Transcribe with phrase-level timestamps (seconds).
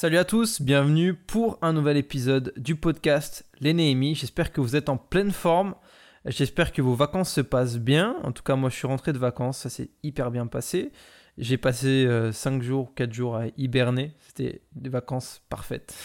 [0.00, 4.14] Salut à tous, bienvenue pour un nouvel épisode du podcast Les Néhémies.
[4.14, 5.74] J'espère que vous êtes en pleine forme.
[6.24, 8.14] J'espère que vos vacances se passent bien.
[8.22, 10.92] En tout cas, moi, je suis rentré de vacances, ça s'est hyper bien passé.
[11.36, 14.12] J'ai passé 5 euh, jours, 4 jours à hiberner.
[14.20, 15.96] C'était des vacances parfaites.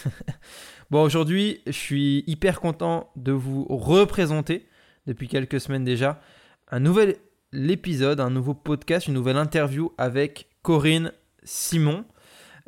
[0.90, 4.66] bon, aujourd'hui, je suis hyper content de vous représenter,
[5.06, 6.20] depuis quelques semaines déjà,
[6.68, 7.14] un nouvel
[7.52, 11.12] épisode, un nouveau podcast, une nouvelle interview avec Corinne
[11.44, 12.04] Simon.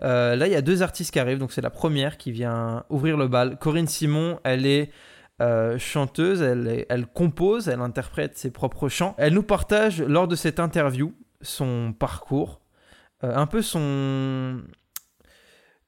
[0.02, 1.38] Euh, là, il y a deux artistes qui arrivent.
[1.38, 3.58] Donc, c'est la première qui vient ouvrir le bal.
[3.58, 4.90] Corinne Simon, elle est
[5.42, 9.14] euh, chanteuse, elle, compose, elle interprète ses propres chants.
[9.18, 12.60] Elle nous partage lors de cette interview son parcours,
[13.22, 14.62] euh, un peu son...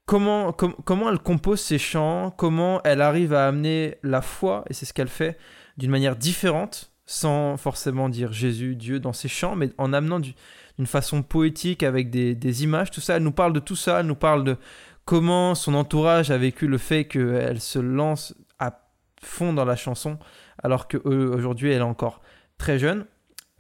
[0.05, 4.87] Comment, comment elle compose ses chants, comment elle arrive à amener la foi, et c'est
[4.87, 5.37] ce qu'elle fait,
[5.77, 10.35] d'une manière différente, sans forcément dire Jésus, Dieu dans ses chants, mais en amenant du,
[10.79, 13.17] d'une façon poétique avec des, images, tout ça.
[13.17, 14.57] Elle nous parle de tout ça, elle nous parle de
[15.05, 18.89] comment son entourage a vécu le fait qu'elle se lance à
[19.21, 20.19] fond dans la chanson,
[20.63, 22.21] alors qu'aujourd'hui elle est encore
[22.59, 23.07] très jeune,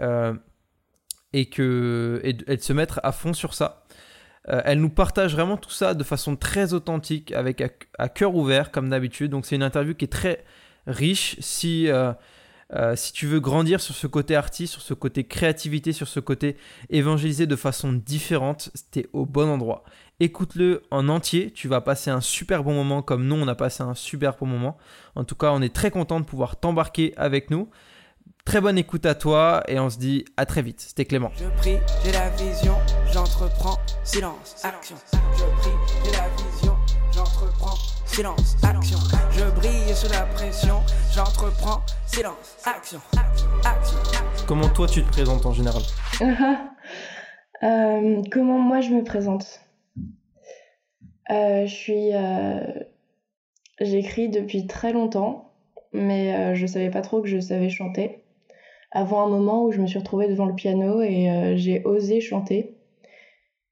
[0.00, 0.34] euh,
[1.32, 3.84] et que et, de se mettre à fond sur ça.
[4.48, 8.70] Euh, elle nous partage vraiment tout ça de façon très authentique, avec à, cœur ouvert
[8.70, 9.32] comme d'habitude.
[9.32, 10.44] Donc c'est une interview qui est très
[10.86, 11.36] riche.
[11.40, 12.12] Si euh,
[12.74, 16.20] euh, si tu veux grandir sur ce côté artiste, sur ce côté créativité, sur ce
[16.20, 16.56] côté
[16.90, 19.84] évangéliser de façon différente, t'es au bon endroit.
[20.20, 23.82] Écoute-le en entier, tu vas passer un super bon moment comme nous on a passé
[23.82, 24.76] un super bon moment.
[25.14, 27.70] En tout cas, on est très content de pouvoir t'embarquer avec nous.
[28.44, 30.80] Très bonne écoute à toi et on se dit à très vite.
[30.80, 31.30] C'était Clément.
[31.38, 32.74] Je prie, j'ai la vision,
[33.12, 34.56] j'entreprends, silence.
[39.38, 40.80] Je brille sous la pression,
[41.14, 42.98] j'entreprends, silence, action,
[43.64, 43.96] action.
[44.48, 45.82] Comment toi tu te présentes en général
[47.62, 49.60] euh, Comment moi je me présente?
[51.30, 52.14] Euh, Je suis.
[52.14, 52.66] Euh,
[53.80, 55.52] j'écris depuis très longtemps,
[55.92, 58.24] mais je savais pas trop que je savais chanter.
[58.90, 62.76] Avant un moment où je me suis retrouvée devant le piano et j'ai osé chanter.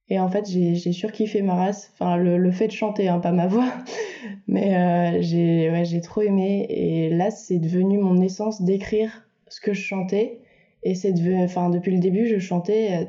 [0.09, 1.91] Et en fait, j'ai surkiffé ma race.
[1.95, 3.73] Enfin, le, le fait de chanter, hein, pas ma voix.
[4.47, 6.67] Mais euh, j'ai ouais, j'ai trop aimé.
[6.69, 10.41] Et là, c'est devenu mon essence d'écrire ce que je chantais.
[10.85, 12.91] Et c'est devenu, enfin, depuis le début, je chantais.
[12.93, 13.05] Euh,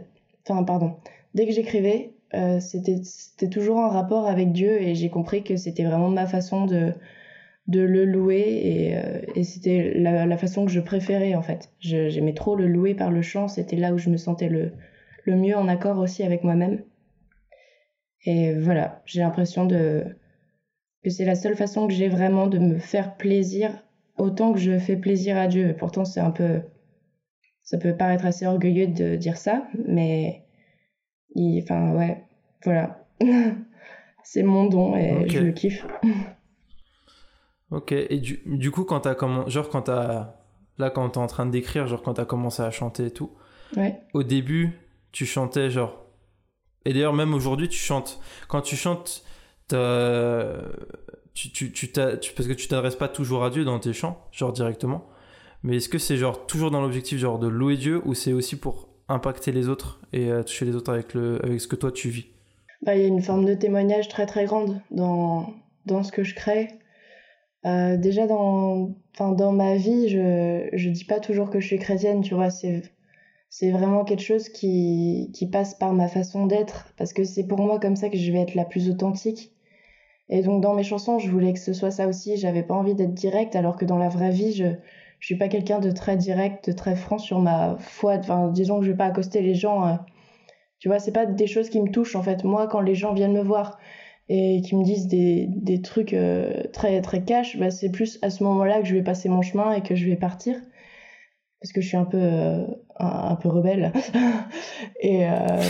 [0.47, 0.95] enfin, pardon.
[1.35, 4.81] Dès que j'écrivais, euh, c'était c'était toujours en rapport avec Dieu.
[4.81, 6.93] Et j'ai compris que c'était vraiment ma façon de
[7.67, 11.69] de le louer et, euh, et c'était la, la, façon que je préférais en fait.
[11.79, 14.71] J'aimais trop le louer par le chant, c'était là où je me sentais le,
[15.25, 16.81] le mieux en accord aussi avec moi-même.
[18.27, 20.03] Et voilà, j'ai l'impression de
[21.01, 23.71] que c'est la seule façon que j'ai vraiment de me faire plaisir
[24.17, 25.73] autant que je fais plaisir à Dieu.
[25.79, 26.59] pourtant, c'est un peu
[27.63, 30.43] ça peut paraître assez orgueilleux de dire ça, mais
[31.37, 32.25] enfin ouais,
[32.65, 33.05] voilà.
[34.23, 35.85] c'est mon don et je le kiffe.
[37.71, 40.35] ok, et du, du coup, quand t'as comment, genre quand t'as
[40.77, 43.31] là quand t'es en train d'écrire, genre quand t'as commencé à chanter et tout,
[43.77, 44.01] ouais.
[44.13, 44.81] au début,
[45.13, 46.03] tu chantais genre.
[46.87, 48.19] Et d'ailleurs, même aujourd'hui, tu chantes.
[48.47, 49.25] Quand tu chantes,
[49.67, 50.63] parce
[51.35, 55.05] que tu t'adresses pas toujours à Dieu dans tes chants, genre directement.
[55.63, 58.55] Mais est-ce que c'est genre toujours dans l'objectif genre de louer Dieu ou c'est aussi
[58.57, 61.91] pour impacter les autres et euh, toucher les autres avec, le, avec ce que toi
[61.91, 62.27] tu vis?
[62.83, 65.53] Bah, Il y a une forme de témoignage très très grande dans,
[65.85, 66.69] dans ce que je crée.
[67.65, 72.21] Euh, déjà dans, dans ma vie, je, je dis pas toujours que je suis chrétienne,
[72.21, 72.83] tu vois, c'est
[73.49, 77.59] c'est vraiment quelque chose qui, qui passe par ma façon d'être, parce que c'est pour
[77.59, 79.53] moi comme ça que je vais être la plus authentique.
[80.29, 82.95] Et donc dans mes chansons, je voulais que ce soit ça aussi, j'avais pas envie
[82.95, 84.65] d'être direct, alors que dans la vraie vie, je,
[85.19, 88.79] je suis pas quelqu'un de très direct, de très franc sur ma foi, enfin disons
[88.79, 89.95] que je vais pas accoster les gens, euh,
[90.79, 92.43] tu vois, c'est pas des choses qui me touchent en fait.
[92.43, 93.79] Moi, quand les gens viennent me voir
[94.29, 98.29] et qui me disent des, des trucs euh, très très cash, bah, c'est plus à
[98.29, 100.55] ce moment-là que je vais passer mon chemin et que je vais partir
[101.61, 102.65] parce que je suis un peu euh,
[102.99, 103.91] un, peu rebelle.
[105.01, 105.61] Et, euh...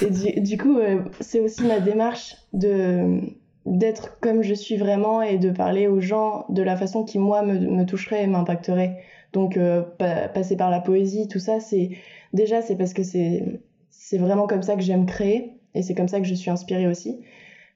[0.02, 3.20] et du, coup euh, c'est aussi ma démarche de
[3.66, 7.42] d'être comme je suis vraiment et de parler aux gens de la façon qui moi
[7.42, 9.02] me, me toucherait et m'impacterait.
[9.32, 9.58] Donc
[9.98, 11.90] passer par la poésie tout ça c'est
[12.32, 13.60] déjà c'est parce que c'est
[13.90, 16.86] c'est vraiment comme ça que j'aime créer et c'est comme ça que je suis inspirée
[16.86, 17.20] aussi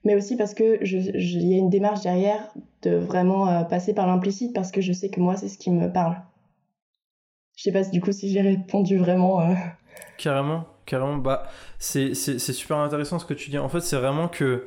[0.08, 2.40] mais aussi parce que il y a une démarche derrière
[2.80, 5.70] de vraiment euh, passer par l'implicite parce que je sais que moi c'est ce qui
[5.70, 6.16] me parle.
[7.56, 9.42] Je sais pas du coup si j'ai répondu vraiment.
[9.42, 9.52] Euh.
[10.16, 11.18] Carrément, carrément.
[11.18, 11.46] Bah
[11.78, 13.58] c'est super intéressant ce que tu dis.
[13.58, 14.66] En fait c'est vraiment que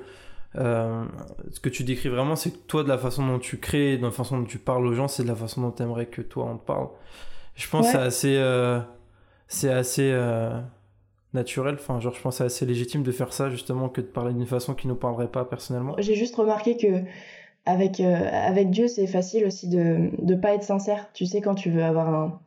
[0.58, 1.06] euh,
[1.52, 4.04] ce que tu décris vraiment, c'est que toi, de la façon dont tu crées, de
[4.04, 6.22] la façon dont tu parles aux gens, c'est de la façon dont tu aimerais que
[6.22, 6.90] toi on te parle.
[7.56, 8.82] Je pense que c'est assez,
[9.48, 10.14] c'est assez
[11.33, 11.75] naturel.
[11.75, 14.33] Enfin, genre, je pense que c'est assez légitime de faire ça, justement, que de parler
[14.33, 15.95] d'une façon qui nous parlerait pas personnellement.
[16.00, 17.04] J'ai juste remarqué que
[17.66, 21.10] avec, euh, avec Dieu, c'est facile aussi de ne pas être sincère.
[21.13, 22.42] Tu sais, quand tu veux avoir un.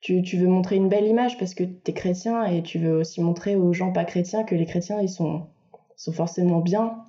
[0.00, 2.94] Tu, tu veux montrer une belle image parce que tu es chrétien et tu veux
[2.94, 5.46] aussi montrer aux gens pas chrétiens que les chrétiens, ils sont,
[5.96, 7.04] sont forcément bien.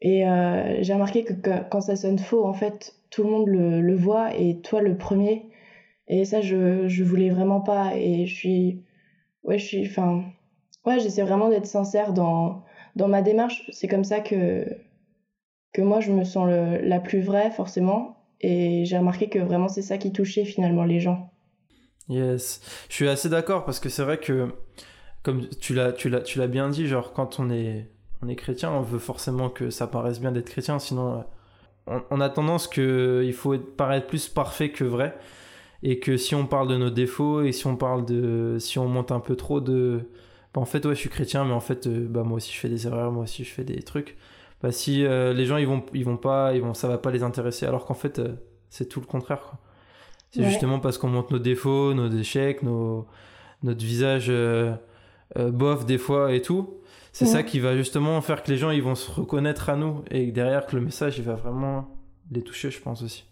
[0.00, 1.34] Et euh, j'ai remarqué que,
[1.68, 4.96] quand ça sonne faux, en fait, tout le monde le, le voit et toi le
[4.96, 5.50] premier.
[6.06, 7.94] Et ça, je, je voulais vraiment pas.
[7.94, 8.82] Et je suis
[9.48, 10.22] ouais, je suis, enfin,
[10.86, 12.64] ouais, j'essaie vraiment d'être sincère dans,
[12.96, 13.68] ma démarche.
[13.72, 14.66] C'est comme ça que,
[15.72, 18.16] que moi, je me sens la plus vraie, forcément.
[18.40, 21.32] Et j'ai remarqué que vraiment, c'est ça qui touchait finalement les gens.
[22.08, 24.48] Yes, je suis assez d'accord parce que c'est vrai que,
[25.22, 27.90] comme tu l'as, bien dit, genre quand on est,
[28.22, 31.24] on est chrétien, on veut forcément que ça paraisse bien d'être chrétien, sinon
[31.86, 35.18] on, on a tendance que il faut paraître plus parfait que vrai
[35.82, 38.88] et que si on parle de nos défauts et si on parle de si on
[38.88, 40.00] monte un peu trop de
[40.54, 42.58] bah, en fait ouais je suis chrétien mais en fait euh, bah moi aussi je
[42.58, 44.16] fais des erreurs moi aussi je fais des trucs.
[44.62, 47.12] Bah si euh, les gens ils vont ils vont pas ils vont ça va pas
[47.12, 48.34] les intéresser alors qu'en fait euh,
[48.70, 49.58] c'est tout le contraire quoi.
[50.30, 53.06] C'est justement parce qu'on monte nos défauts nos échecs nos
[53.62, 54.30] notre visage
[55.34, 56.74] bof des fois et tout.
[57.12, 60.04] C'est ça qui va justement faire que les gens ils vont se reconnaître à nous
[60.10, 61.88] et derrière que le message il va vraiment
[62.30, 63.24] les toucher je pense aussi.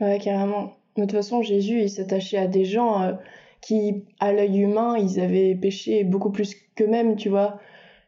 [0.00, 3.12] Ouais carrément de toute façon, Jésus, il s'attachait à des gens euh,
[3.60, 7.60] qui, à l'œil humain, ils avaient péché beaucoup plus qu'eux-mêmes, tu vois.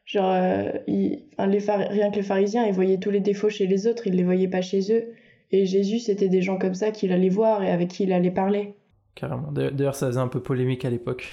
[0.04, 4.06] Genre, euh, les rien que les pharisiens, ils voyaient tous les défauts chez les autres,
[4.06, 5.12] ils les voyaient pas chez eux.
[5.52, 8.31] Et Jésus, c'était des gens comme ça qu'il allait voir et avec qui il allait
[8.31, 8.75] parler.
[9.14, 9.50] Carrément.
[9.52, 11.31] D'ailleurs, ça faisait un peu polémique à l'époque.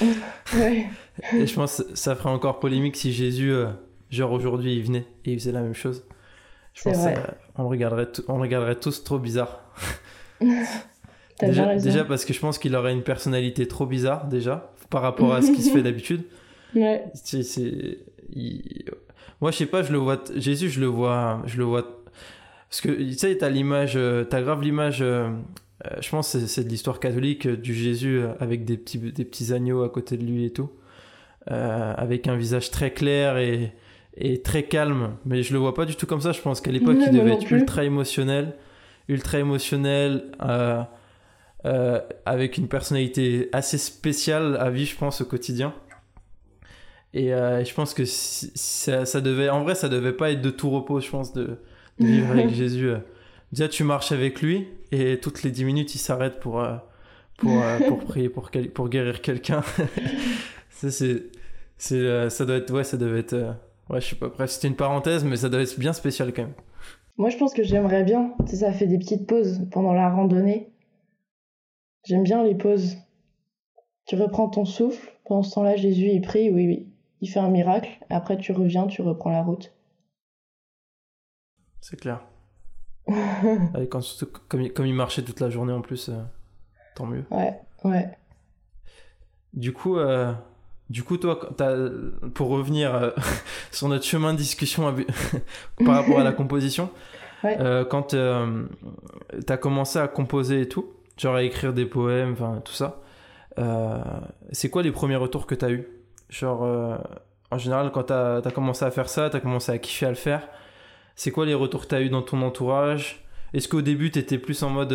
[0.54, 0.86] ouais.
[1.36, 3.66] Et je pense que ça ferait encore polémique si Jésus, euh,
[4.10, 6.04] genre aujourd'hui, il venait et il faisait la même chose.
[6.72, 6.96] Je pense
[7.56, 9.72] on, regarderait on le regarderait tous trop bizarre.
[11.40, 15.32] déjà, déjà, parce que je pense qu'il aurait une personnalité trop bizarre déjà par rapport
[15.34, 16.22] à ce qui se fait d'habitude.
[16.74, 17.04] Ouais.
[19.40, 22.02] Moi je sais pas, je le vois Jésus, je le vois, je le vois
[22.68, 25.02] parce que tu sais t'as l'image, euh, t'as grave l'image.
[25.02, 25.30] Euh,
[25.86, 29.52] euh, je pense que c'est de l'histoire catholique du Jésus avec des petits des petits
[29.52, 30.70] agneaux à côté de lui et tout,
[31.46, 33.72] avec un visage très clair et
[34.16, 35.16] et très calme.
[35.24, 36.32] Mais je le vois pas du tout comme ça.
[36.32, 38.54] Je pense qu'à l'époque il devait être ultra émotionnel
[39.10, 40.82] ultra émotionnel, euh,
[41.66, 45.74] euh, avec une personnalité assez spéciale à vivre, je pense, au quotidien.
[47.12, 50.50] Et euh, je pense que ça, ça, devait, en vrai, ça devait pas être de
[50.50, 51.58] tout repos, je pense, de,
[51.98, 52.92] vivre avec Jésus.
[53.52, 56.64] Déjà, tu marches avec lui et toutes les 10 minutes, il s'arrête pour,
[57.36, 59.62] pour, pour prier, pour, pour guérir quelqu'un.
[60.70, 61.24] ça, c'est,
[61.76, 63.56] c'est, ça doit être, ouais, ça devait être,
[63.88, 66.42] ouais, je sais pas, bref, c'était une parenthèse, mais ça doit être bien spécial quand
[66.42, 66.54] même.
[67.20, 68.32] Moi, je pense que j'aimerais bien.
[68.46, 70.72] Tu sais, ça fait des petites pauses pendant la randonnée.
[72.06, 72.96] J'aime bien les pauses.
[74.06, 75.12] Tu reprends ton souffle.
[75.26, 76.88] Pendant ce temps-là, Jésus, il prie, oui, oui.
[77.20, 77.90] Il fait un miracle.
[78.08, 79.70] Après, tu reviens, tu reprends la route.
[81.82, 82.24] C'est clair.
[83.06, 84.00] quand,
[84.48, 86.22] comme, comme, il marchait toute la journée en plus, euh,
[86.94, 87.26] tant mieux.
[87.30, 88.16] Ouais, ouais.
[89.52, 90.32] Du coup, euh,
[90.90, 91.38] du coup, toi,
[92.34, 93.10] pour revenir euh,
[93.70, 94.92] sur notre chemin de discussion
[95.86, 96.90] par rapport à la composition,
[97.44, 98.64] euh, quand euh,
[99.46, 103.00] tu as commencé à composer et tout, genre à écrire des poèmes, enfin tout ça,
[104.52, 105.86] c'est quoi les premiers retours que tu as eu?
[106.28, 106.62] Genre,
[107.50, 110.08] en général, quand tu as, commencé à faire ça, tu as commencé à kiffer à
[110.08, 110.48] le faire,
[111.14, 113.22] c'est quoi les retours que tu as eu dans ton entourage?
[113.52, 114.94] Est-ce qu'au début, tu étais plus en mode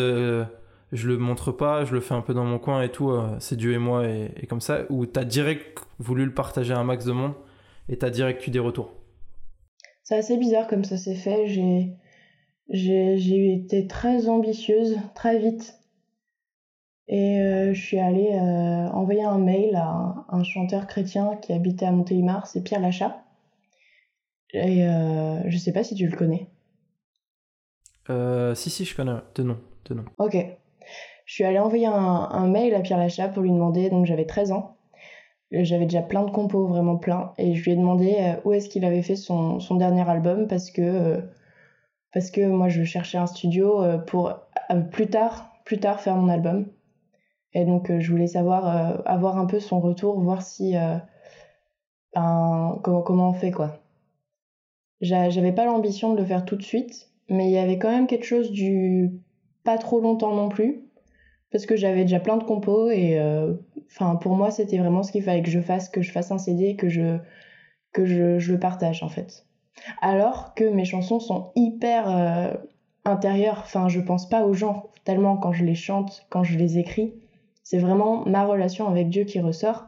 [0.91, 3.35] je le montre pas, je le fais un peu dans mon coin et tout, euh,
[3.39, 6.83] c'est Dieu et moi et, comme ça, ou t'as direct voulu le partager à un
[6.83, 7.33] max de monde
[7.89, 8.93] et t'as direct eu des retours
[10.03, 11.95] C'est assez bizarre comme ça s'est fait, j'ai,
[12.69, 15.79] j'ai, été très ambitieuse très vite
[17.07, 21.85] et euh, je suis allée euh, envoyer un mail à un, chanteur chrétien qui habitait
[21.85, 23.21] à Montélimar, c'est Pierre Lachat.
[24.53, 24.87] Et
[25.47, 26.47] je sais pas si tu le connais.
[28.55, 29.57] si, si, je connais, de nom.
[29.83, 30.05] De nom.
[30.17, 30.37] Ok.
[31.25, 34.51] Je suis allée envoyer un, mail à Pierre Lachat pour lui demander, donc j'avais 13
[34.51, 34.77] ans.
[35.51, 37.33] J'avais déjà plein de compos, vraiment plein.
[37.37, 40.69] Et je lui ai demandé euh, où est-ce qu'il avait fait son, dernier album parce
[40.69, 41.21] que, euh,
[42.13, 44.33] parce que moi je cherchais un studio euh, pour
[44.91, 46.67] plus tard, plus tard faire mon album.
[47.53, 50.75] Et donc je voulais savoir, avoir un peu son retour, voir si.
[52.13, 53.79] Comment, comment on fait quoi.
[55.01, 58.07] J'avais pas l'ambition de le faire tout de suite, mais il y avait quand même
[58.07, 59.21] quelque chose du
[59.63, 60.84] pas trop longtemps non plus
[61.51, 63.53] parce que j'avais déjà plein de compos et euh,
[63.87, 66.37] enfin pour moi c'était vraiment ce qu'il fallait que je fasse, que je fasse un
[66.37, 67.17] CD, que je
[67.93, 69.45] que je, je le partage en fait.
[70.01, 72.53] Alors que mes chansons sont hyper euh,
[73.05, 76.77] intérieures, enfin je pense pas aux gens tellement quand je les chante, quand je les
[76.77, 77.13] écris,
[77.63, 79.87] c'est vraiment ma relation avec Dieu qui ressort.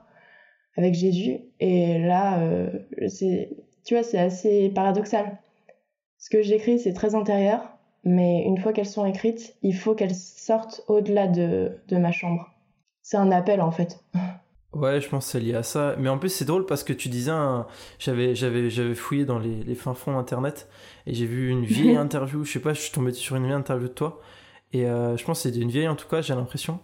[0.77, 1.39] avec Jésus.
[1.59, 2.69] Et là, euh,
[3.07, 3.49] c'est,
[3.83, 5.39] tu vois, c'est assez paradoxal.
[6.19, 10.15] Ce que j'écris, c'est très intérieur, mais une fois qu'elles sont écrites, il faut qu'elles
[10.15, 12.51] sortent au-delà de, de ma chambre.
[13.01, 14.03] C'est un appel en fait.
[14.73, 15.95] Ouais, je pense que c'est lié à ça.
[15.97, 17.31] Mais en plus, c'est drôle parce que tu disais,
[17.99, 20.69] j'avais, j'avais, j'avais fouillé dans les, les fins fonds internet
[21.05, 22.43] et j'ai vu une vieille interview.
[22.43, 24.21] Je sais pas, je suis tombé sur une vieille interview de toi.
[24.73, 26.79] Et euh, je pense que c'est une vieille en tout cas, j'ai l'impression.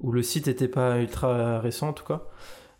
[0.00, 2.22] Où le site était pas ultra récent en tout cas.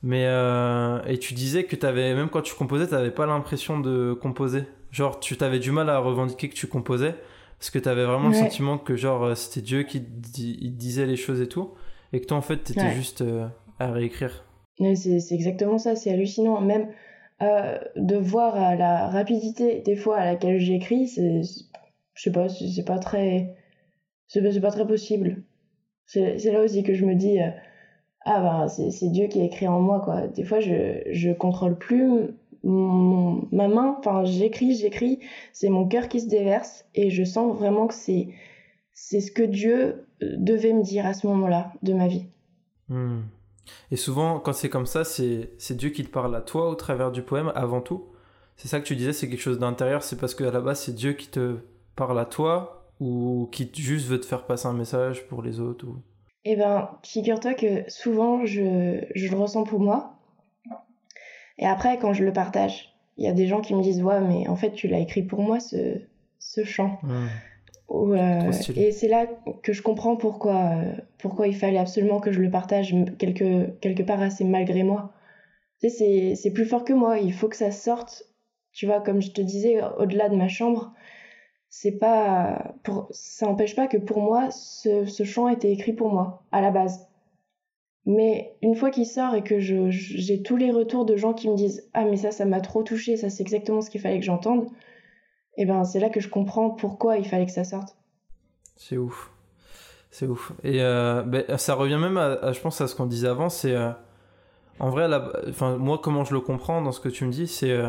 [0.03, 3.81] Mais euh, et tu disais que avais, même quand tu composais, tu n'avais pas l'impression
[3.81, 4.65] de composer.
[4.91, 7.15] Genre, tu t'avais du mal à revendiquer que tu composais
[7.65, 11.17] parce que tu avais vraiment le sentiment que genre euh, c'était Dieu qui disait les
[11.17, 11.71] choses et tout,
[12.13, 14.45] et que toi en fait tu étais juste euh, à réécrire.
[14.77, 16.61] C'est exactement ça, c'est hallucinant.
[16.61, 16.89] Même
[17.41, 21.41] de voir à la rapidité des fois à laquelle j'écris, c'est,
[22.13, 23.57] je sais pas, c'est pas très,
[24.29, 25.43] c'est pas très possible.
[26.05, 27.39] C'est là aussi que je me dis
[28.27, 30.27] ah ben c'est Dieu qui a écrit en moi quoi.
[30.27, 32.29] Des fois je je contrôle plus
[32.65, 35.21] mon, ma main, enfin j'écris, j'écris,
[35.53, 38.29] c'est mon cœur qui se déverse et je sens vraiment que c'est
[38.93, 42.27] c'est ce que Dieu euh, devait me dire à ce moment-là de ma vie.
[42.89, 43.23] Hmm.
[43.91, 46.75] Et souvent quand c'est comme ça, c'est c'est Dieu qui te parle à toi au
[46.75, 48.07] travers du poème avant tout.
[48.57, 50.95] C'est ça que tu disais, c'est quelque chose d'intérieur, c'est parce qu'à la base c'est
[50.95, 51.57] Dieu qui te
[51.97, 55.87] parle à toi ou qui juste veut te faire passer un message pour les autres
[55.87, 55.97] ou...
[56.47, 60.14] Eh ben, figure-toi que souvent, je, je, le ressens pour moi.
[61.59, 64.21] Et après, quand je le partage, il y a des gens qui me disent Ouais,
[64.21, 66.01] mais en fait, tu l'as écrit pour moi, ce,
[66.39, 66.99] ce chant.
[67.91, 69.27] Euh, et c'est là
[69.63, 74.03] que je comprends pourquoi, euh, pourquoi il fallait absolument que je le partage quelque, quelque
[74.03, 75.13] part assez malgré moi.
[75.81, 78.25] Tu sais, c'est plus fort que moi, il faut que ça sorte,
[78.73, 80.93] tu vois, comme je te disais, au-delà de ma chambre
[81.77, 86.13] c'est pas pour ça n'empêche pas que pour moi ce, ce chant été écrit pour
[86.13, 87.09] moi à la base
[88.07, 91.49] mais une fois qu'il sort et que je, j'ai tous les retours de gens qui
[91.49, 94.19] me disent ah mais ça ça m'a trop touché ça c'est exactement ce qu'il fallait
[94.19, 94.65] que j'entende
[95.57, 97.97] et eh ben c'est là que je comprends pourquoi il fallait que ça sorte.
[98.77, 99.31] C'est ouf.
[100.11, 100.53] C'est ouf.
[100.65, 103.75] Et euh, ben, ça revient même à, je pense à ce qu'on disait avant c'est
[103.75, 103.91] euh,
[104.81, 105.09] en vrai
[105.49, 107.89] enfin moi comment je le comprends dans ce que tu me dis c'est euh,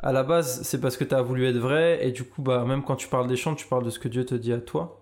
[0.00, 2.66] à la base, c'est parce que tu as voulu être vrai, et du coup, bah,
[2.66, 4.58] même quand tu parles des chants, tu parles de ce que Dieu te dit à
[4.58, 5.00] toi.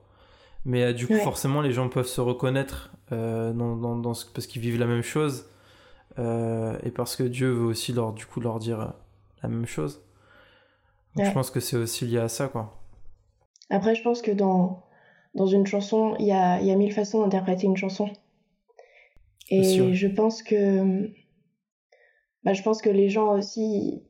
[0.64, 4.62] Mais du coup, forcément, les gens peuvent se reconnaître euh, dans, dans, ce, parce qu'ils
[4.62, 5.47] vivent la même chose,
[6.19, 8.95] euh, et parce que Dieu veut aussi leur, du coup, leur dire
[9.42, 10.02] la même chose.
[11.16, 12.78] Donc, Je pense que c'est aussi lié à ça, quoi.
[13.71, 14.83] Après, je pense que dans,
[15.35, 18.09] dans une chanson, il y a, y a mille façons d'interpréter une chanson.
[19.50, 21.11] Et je pense que
[22.45, 24.02] bah, je pense que les gens aussi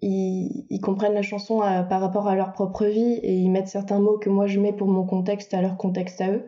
[0.00, 4.00] ils, comprennent la chanson euh, par rapport à leur propre vie et ils mettent certains
[4.00, 6.46] mots que moi je mets pour mon contexte à leur contexte à eux.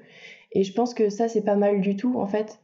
[0.52, 2.60] Et je pense que ça, c'est pas mal du tout, en fait.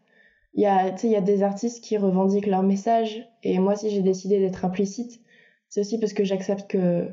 [0.54, 4.02] Il y a, y a des artistes qui revendiquent leur message et moi, si j'ai
[4.02, 5.20] décidé d'être implicite,
[5.68, 7.08] c'est aussi parce que j'accepte que,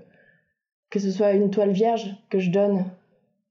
[0.89, 2.85] que ce soit une toile vierge que je donne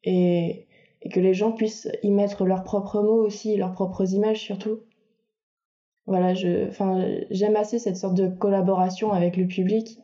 [0.04, 0.66] et,
[1.00, 4.80] et que les gens puissent y mettre leurs propres mots aussi, leurs propres images surtout.
[6.06, 9.98] Voilà, j'aime assez cette sorte de collaboration avec le public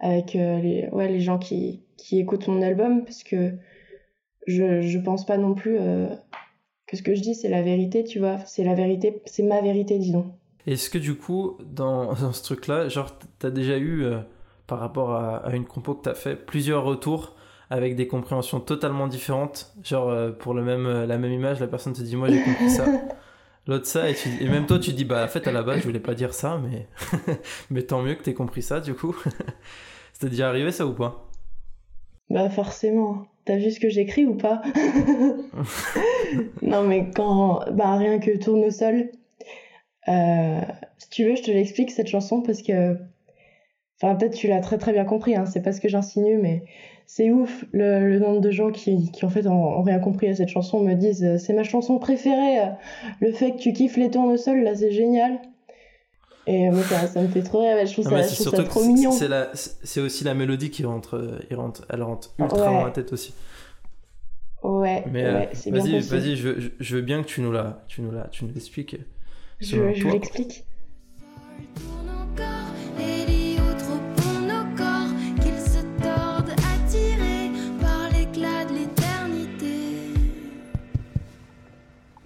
[0.00, 3.52] avec euh, les, ouais, les gens qui, qui écoutent mon album parce que
[4.46, 6.08] je, je pense pas non plus euh,
[6.90, 8.38] que ce que je dis c'est la vérité, tu vois.
[8.46, 10.32] C'est la vérité, c'est ma vérité, disons.
[10.66, 14.18] Est-ce que du coup, dans, dans ce truc-là, genre, t'as déjà eu, euh,
[14.66, 17.36] par rapport à, à, une compo que t'as fait, plusieurs retours
[17.70, 19.72] avec des compréhensions totalement différentes?
[19.84, 22.86] Genre, pour le même, la même image, la personne te dit Moi j'ai compris ça.
[23.66, 25.84] L'autre ça, et, et, même toi tu dis Bah en fait, à la base, je
[25.84, 26.88] voulais pas dire ça, mais,
[27.70, 29.14] mais tant mieux que t'aies compris ça du coup.
[30.12, 31.30] C'était déjà arrivé ça ou pas?
[32.30, 33.29] Bah forcément.
[33.44, 34.62] T'as vu ce que j'écris ou pas
[36.62, 37.60] Non mais quand...
[37.72, 39.10] Bah rien que Tournesol.
[40.08, 40.60] Euh,
[40.98, 42.96] si tu veux, je te l'explique cette chanson parce que...
[44.02, 45.44] Enfin peut-être tu l'as très très bien compris, hein.
[45.44, 46.64] c'est pas ce que j'insinue, mais
[47.06, 50.48] c'est ouf le, nombre de gens qui, qui en fait ont, rien compris à cette
[50.48, 52.70] chanson me disent euh, c'est ma chanson préférée, euh,
[53.20, 55.40] le fait que tu kiffes les tournesols là c'est génial.
[56.50, 57.86] Et moi, ça, me fait trop rire.
[57.86, 59.12] Je trouve, ah, ça, trop mignon.
[59.54, 63.32] C'est aussi la mélodie qui rentre, elle rentre, elle rentre ultra dans la tête aussi.
[64.64, 68.10] Ouais, Mais euh, vas-y, vas-y, je, je, veux bien que tu nous la, tu nous
[68.10, 68.96] la, tu nous l'expliques.
[69.60, 70.66] Je, je l'explique.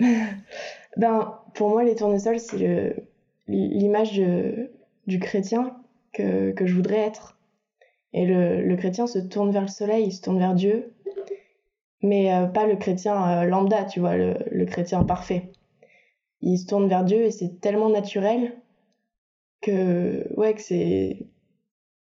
[0.97, 2.97] ben, pour moi, les tournesols, c'est le
[3.49, 4.21] l'image
[5.07, 5.77] du chrétien
[6.13, 7.39] que, que, je voudrais être.
[8.13, 10.93] Et le, le, chrétien se tourne vers le soleil, il se tourne vers Dieu,
[12.01, 15.51] mais euh, pas le chrétien euh, lambda, tu vois, le, le, chrétien parfait.
[16.41, 18.55] Il se tourne vers Dieu et c'est tellement naturel
[19.61, 21.27] que ouais que c'est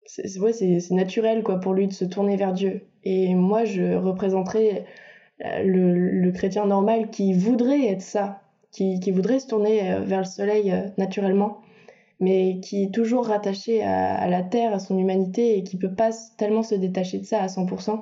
[0.06, 2.86] c'est naturel quoi pour lui de se tourner vers Dieu.
[3.04, 4.84] Et moi, je représenterais
[5.44, 8.41] euh, le, le chrétien normal qui voudrait être ça,
[8.72, 11.58] qui, voudrait se tourner euh, vers le soleil euh, naturellement,
[12.20, 16.10] mais qui est toujours rattaché à, la terre, à son humanité et qui peut pas
[16.38, 18.00] tellement se détacher de ça à 100%.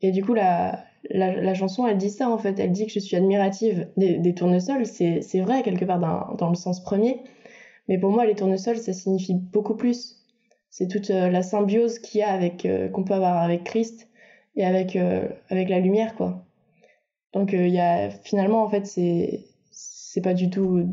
[0.00, 2.60] Et du coup, la, la, chanson, elle dit ça en fait.
[2.60, 4.86] Elle dit que je suis admirative des, tournesols.
[4.86, 7.20] C'est vrai quelque part dans, le sens premier.
[7.88, 10.14] Mais pour moi, les tournesols, ça signifie beaucoup plus
[10.70, 14.06] c'est toute euh, la symbiose qu'il y a avec qu'on peut avoir avec Christ
[14.54, 14.96] et avec
[15.48, 16.44] avec la lumière quoi.
[17.32, 19.47] Donc il y a finalement en fait c'est
[20.18, 20.84] c'est pas du tout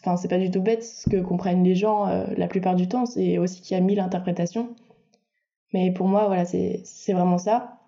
[0.00, 2.06] enfin c'est pas du tout bête ce que comprennent les gens
[2.36, 4.70] la plupart du temps, c'est aussi qu'il y a mille interprétations.
[5.74, 7.78] Mais pour moi voilà, c'est vraiment ça.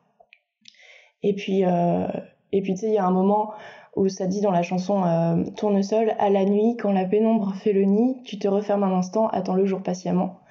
[1.23, 3.53] Et puis et puis tu sais il y a un moment
[3.97, 7.73] où ça dit dans la chanson euh, Tournesol, à la nuit, quand la pénombre fait
[7.73, 10.43] le nid, tu te refermes un instant, attends le jour patiemment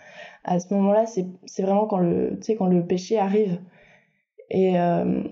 [0.44, 3.60] à ce moment-là, c'est vraiment quand le, quand le péché arrive.
[4.50, 5.24] Et euh,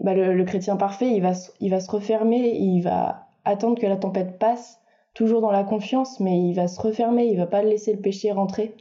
[0.00, 3.86] bah le, le, chrétien parfait, il va, il va se refermer, il va attendre que
[3.86, 4.80] la tempête passe,
[5.14, 8.32] toujours dans la confiance, mais il va se refermer, il va pas laisser le péché
[8.32, 8.74] rentrer.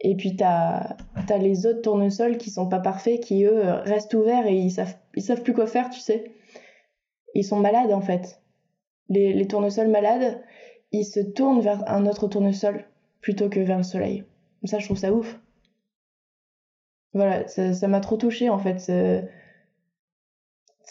[0.00, 0.96] Et puis t'as
[1.28, 4.96] as les autres tournesols qui sont pas parfaits, qui eux restent ouverts et ils savent,
[5.18, 6.32] savent plus quoi faire, tu sais.
[7.34, 8.42] Ils sont malades en fait.
[9.08, 10.40] Les, tournesols malades,
[10.92, 12.86] ils se tournent vers un autre tournesol
[13.20, 14.24] plutôt que vers le soleil.
[14.64, 15.38] Ça, je trouve ça ouf.
[17.12, 18.90] Voilà, ça m'a trop touché en fait.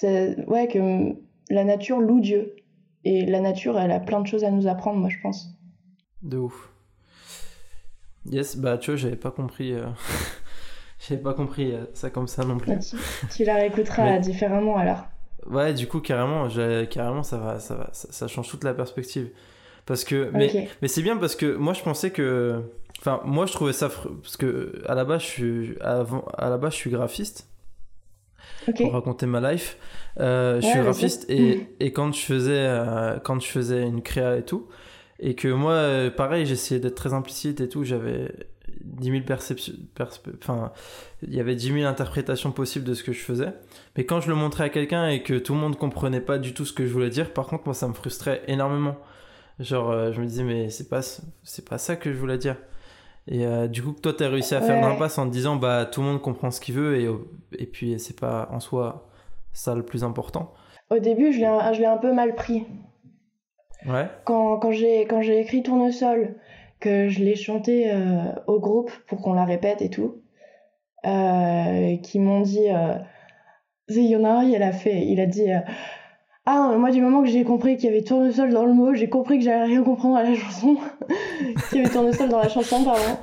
[0.03, 1.15] Ouais, que
[1.49, 2.55] la nature loue Dieu.
[3.05, 5.49] Et la nature, elle a plein de choses à nous apprendre, moi, je pense.
[6.21, 6.69] De ouf.
[8.25, 9.73] Yes, bah tu vois, j'avais pas compris.
[9.73, 9.87] Euh...
[11.07, 12.73] j'avais pas compris euh, ça comme ça non plus.
[13.33, 15.05] Tu, la réécouteras différemment alors.
[15.45, 16.47] Ouais, du coup, carrément,
[16.89, 19.29] carrément ça, va, ça, va, ça, change toute la perspective.
[19.85, 22.61] Parce que, mais, mais c'est bien parce que moi je pensais que
[22.99, 23.89] Enfin, moi, je trouvais ça.
[24.21, 27.47] Parce que, à la base, je suis, avant, à la base, je suis graphiste.
[28.75, 29.77] Pour raconter ma life.
[30.19, 34.37] Euh, je suis graphiste et, et, quand, je faisais, euh, quand je faisais une créa
[34.37, 34.67] et tout,
[35.19, 38.31] et que moi, euh, pareil, j'essayais d'être très implicite et tout, j'avais
[38.81, 39.73] 10 000 perceptions.
[40.41, 40.71] enfin,
[41.21, 43.53] il y avait 10 000 interprétations possibles de ce que je faisais.
[43.97, 46.53] Mais quand je le montrais à quelqu'un et que tout le monde comprenait pas du
[46.53, 48.97] tout ce que je voulais dire, par contre, moi, ça me frustrait énormément.
[49.59, 52.55] Genre, je me disais, mais c'est pas, c'est pas ça que je voulais dire.
[53.31, 55.85] Et euh, du coup, toi, tu as réussi à faire l'impasse en te disant, bah,
[55.85, 57.09] tout le monde comprend ce qu'il veut, et,
[57.61, 59.07] et puis c'est pas en soi
[59.53, 60.53] ça le plus important.
[60.89, 62.65] Au début, je l'ai un peu mal pris.
[63.85, 64.07] Ouais.
[64.25, 66.35] Quand, quand j'ai écrit Tournesol,
[66.79, 70.21] que je l'ai chanté euh, au groupe pour qu'on la répète et tout,
[71.05, 72.69] euh, qui m'ont dit.
[72.69, 72.95] Euh,
[73.89, 75.47] il y en a un, il a fait, il a dit
[76.51, 79.07] ah, moi, du moment que j'ai compris qu'il y avait tournesol dans le mot, j'ai
[79.07, 80.77] compris que j'allais rien comprendre à la chanson.
[81.69, 83.17] qu'il y avait tournesol dans la chanson, pardon.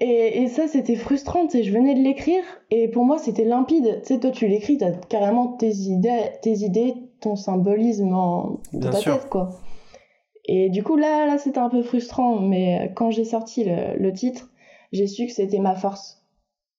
[0.00, 3.44] Et, et ça, c'était frustrant, tu sais, je venais de l'écrire, et pour moi, c'était
[3.44, 4.00] limpide.
[4.02, 8.90] Tu sais, toi, tu l'écris, t'as carrément tes idées, tes idées, ton symbolisme en, dans
[8.90, 9.50] ta tête, quoi.
[10.44, 14.12] Et du coup, là, là, c'était un peu frustrant, mais quand j'ai sorti le, le
[14.12, 14.52] titre,
[14.92, 16.24] j'ai su que c'était ma force.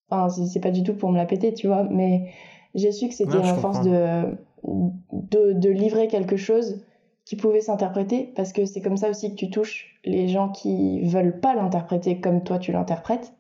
[0.10, 2.32] Enfin, c'est pas du tout pour me la péter, tu vois, mais
[2.74, 6.84] j'ai su que c'était ma force de de, livrer quelque chose
[7.26, 11.02] qui pouvait s'interpréter, parce que c'est comme ça aussi que tu touches les gens qui
[11.02, 13.34] veulent pas l'interpréter comme toi tu l'interprètes.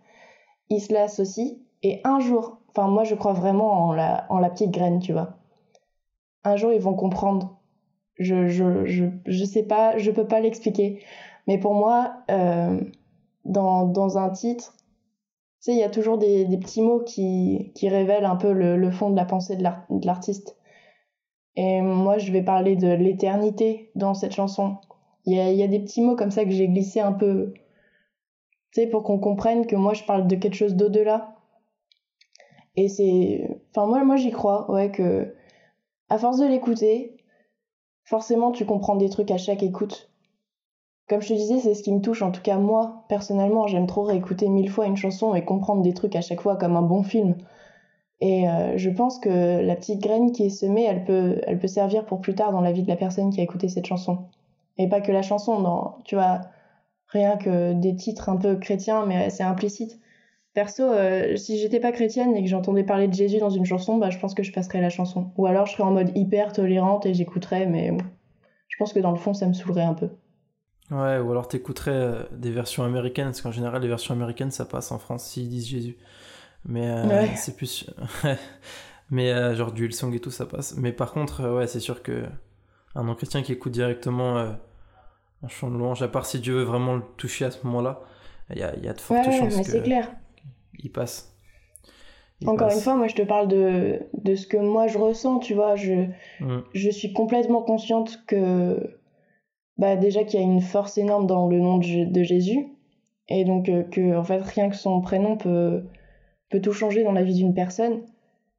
[0.69, 4.99] Ils se l'associent, et un jour, enfin moi je crois vraiment en la, petite graine,
[4.99, 5.37] tu vois.
[6.43, 7.59] Un jour ils vont comprendre.
[8.17, 11.03] Je, je, je, je sais pas, je peux pas l'expliquer.
[11.47, 12.79] Mais pour moi, euh,
[13.43, 17.89] dans, dans un titre, tu sais, il y a toujours des, petits mots qui, qui
[17.89, 20.57] révèlent un peu le fond de la pensée de l'artiste.
[21.55, 24.77] Et moi, je vais parler de l'éternité dans cette chanson.
[25.25, 27.53] Il y a, des petits mots comme ça que j'ai glissé un peu,
[28.71, 31.35] tu sais, pour qu'on comprenne que moi, je parle de quelque chose d'au-delà.
[32.75, 35.33] Et c'est, enfin moi, moi j'y crois, ouais, que
[36.09, 37.17] à force de l'écouter,
[38.03, 40.11] forcément, tu comprends des trucs à chaque écoute.
[41.07, 43.87] Comme je te disais, c'est ce qui me touche, en tout cas moi, personnellement, j'aime
[43.87, 46.81] trop réécouter mille fois une chanson et comprendre des trucs à chaque fois comme un
[46.81, 47.35] bon film.
[48.21, 51.67] Et euh, je pense que la petite graine qui est semée, elle peut, elle peut
[51.67, 54.25] servir pour plus tard dans la vie de la personne qui a écouté cette chanson.
[54.77, 56.41] Et pas que la chanson, tu vois,
[57.07, 59.99] rien que des titres un peu chrétiens, mais c'est implicite.
[60.53, 63.97] Perso, euh, si j'étais pas chrétienne et que j'entendais parler de Jésus dans une chanson,
[63.97, 65.31] bah, je pense que je passerais la chanson.
[65.37, 67.91] Ou alors je serais en mode hyper tolérante et j'écouterais, mais
[68.69, 70.09] je pense que dans le fond, ça me saoulerait un peu.
[70.91, 74.63] Ouais, ou alors t'écouterais euh, des versions américaines, parce qu'en général, les versions américaines, ça
[74.65, 75.97] passe en France s'ils disent Jésus.
[76.65, 77.89] Mais euh, c'est plus.
[79.11, 80.75] mais euh, genre du Hillsong et tout, ça passe.
[80.77, 82.25] Mais par contre, euh, ouais, c'est sûr que
[82.95, 86.95] un non-chrétien qui écoute directement un chant de louange, à part si Dieu veut vraiment
[86.95, 88.01] le toucher à ce moment-là,
[88.51, 90.11] il y a, y a de fortes ouais, chances mais c'est clair.
[90.79, 91.35] il passe.
[92.45, 95.53] Encore une fois, moi je te parle de, de ce que moi je ressens, tu
[95.53, 95.75] vois.
[95.75, 96.07] Je,
[96.39, 96.59] Mm.
[96.73, 98.97] je suis complètement consciente que,
[99.77, 102.67] bah, déjà qu'il y a une force énorme dans le nom de, Jésus.
[103.27, 105.83] Et donc que, en fait, rien que son prénom peut,
[106.49, 108.01] peut tout changer dans la vie d'une personne.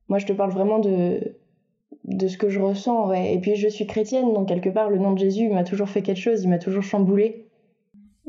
[0.08, 1.36] Moi je te parle vraiment de,
[2.04, 3.34] de ce que je ressens, ouais.
[3.34, 6.02] Et puis je suis chrétienne, donc quelque part, le nom de Jésus m'a toujours fait
[6.02, 7.48] quelque chose, il m'a toujours chamboulé.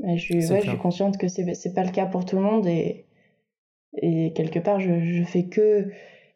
[0.04, 2.67] Je suis, ouais, je suis consciente que c'est pas le cas pour tout le monde
[2.67, 3.06] et,
[3.96, 5.89] et quelque part, je, je fais que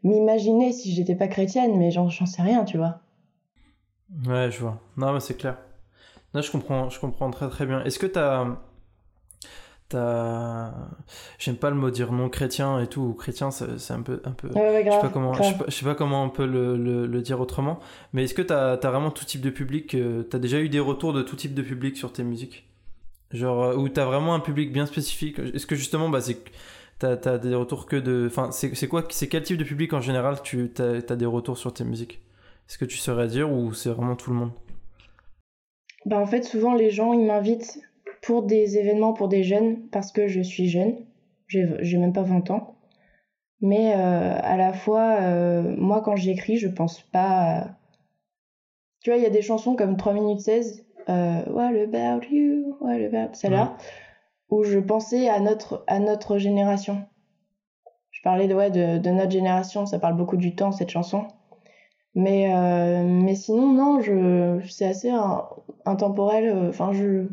[0.04, 3.02] m'imaginer si j'étais pas chrétienne, mais j'en sais rien, tu vois.
[4.26, 4.82] Ouais, je vois.
[4.98, 5.58] Non, mais c'est clair.
[6.34, 7.84] Là, je comprends, je comprends très très bien.
[7.84, 8.46] Est-ce que t'as.
[8.46, 8.71] T'as.
[9.94, 14.22] J'aime pas le mot dire non chrétien et tout, ou chrétien, c'est un peu.
[14.26, 14.48] Un peu...
[14.50, 16.46] Ouais, ouais, Je sais pas comment, je sais pas, je sais pas comment on peut
[16.46, 17.80] le, le- le dire autrement,
[18.14, 20.80] mais est-ce que t'as as vraiment tout type de public euh, T'as déjà eu des
[20.80, 22.68] retours de tout type de public sur tes musiques?
[23.32, 25.40] Genre, euh, où t'as vraiment un public bien spécifique?
[25.40, 26.38] Est-ce que justement, bah, c'est
[27.00, 28.26] t'as as des retours que de.
[28.28, 31.26] Enfin, c'est c'est quoi C'est quel type de public en général tu t'as as des
[31.26, 32.22] retours sur tes musiques?
[32.70, 34.52] Est-ce que tu saurais dire ou c'est vraiment tout le monde?
[36.06, 37.80] Bah, en fait, souvent, les gens, ils m'invitent
[38.22, 40.96] pour des événements pour des jeunes parce que je suis jeune.
[41.48, 42.76] J'ai même pas 20 ans.
[43.60, 47.58] Mais euh, à la fois, euh, moi, quand j'écris, je pense pas.
[47.60, 47.78] à-
[49.02, 52.78] Tu vois, il y a des chansons comme 3 minutes 16, euh, What about you?
[52.80, 53.34] What about.
[53.34, 53.76] Celle-là,
[54.50, 57.04] où je pensais à notre, à notre génération.
[58.12, 61.26] Je parlais de, ouais, de, de notre génération, ça parle beaucoup du temps, cette chanson.
[62.14, 65.44] Mais, euh, mais sinon, non, je, c'est assez in-
[65.86, 66.46] intemporel.
[66.48, 67.28] euh, Enfin, je.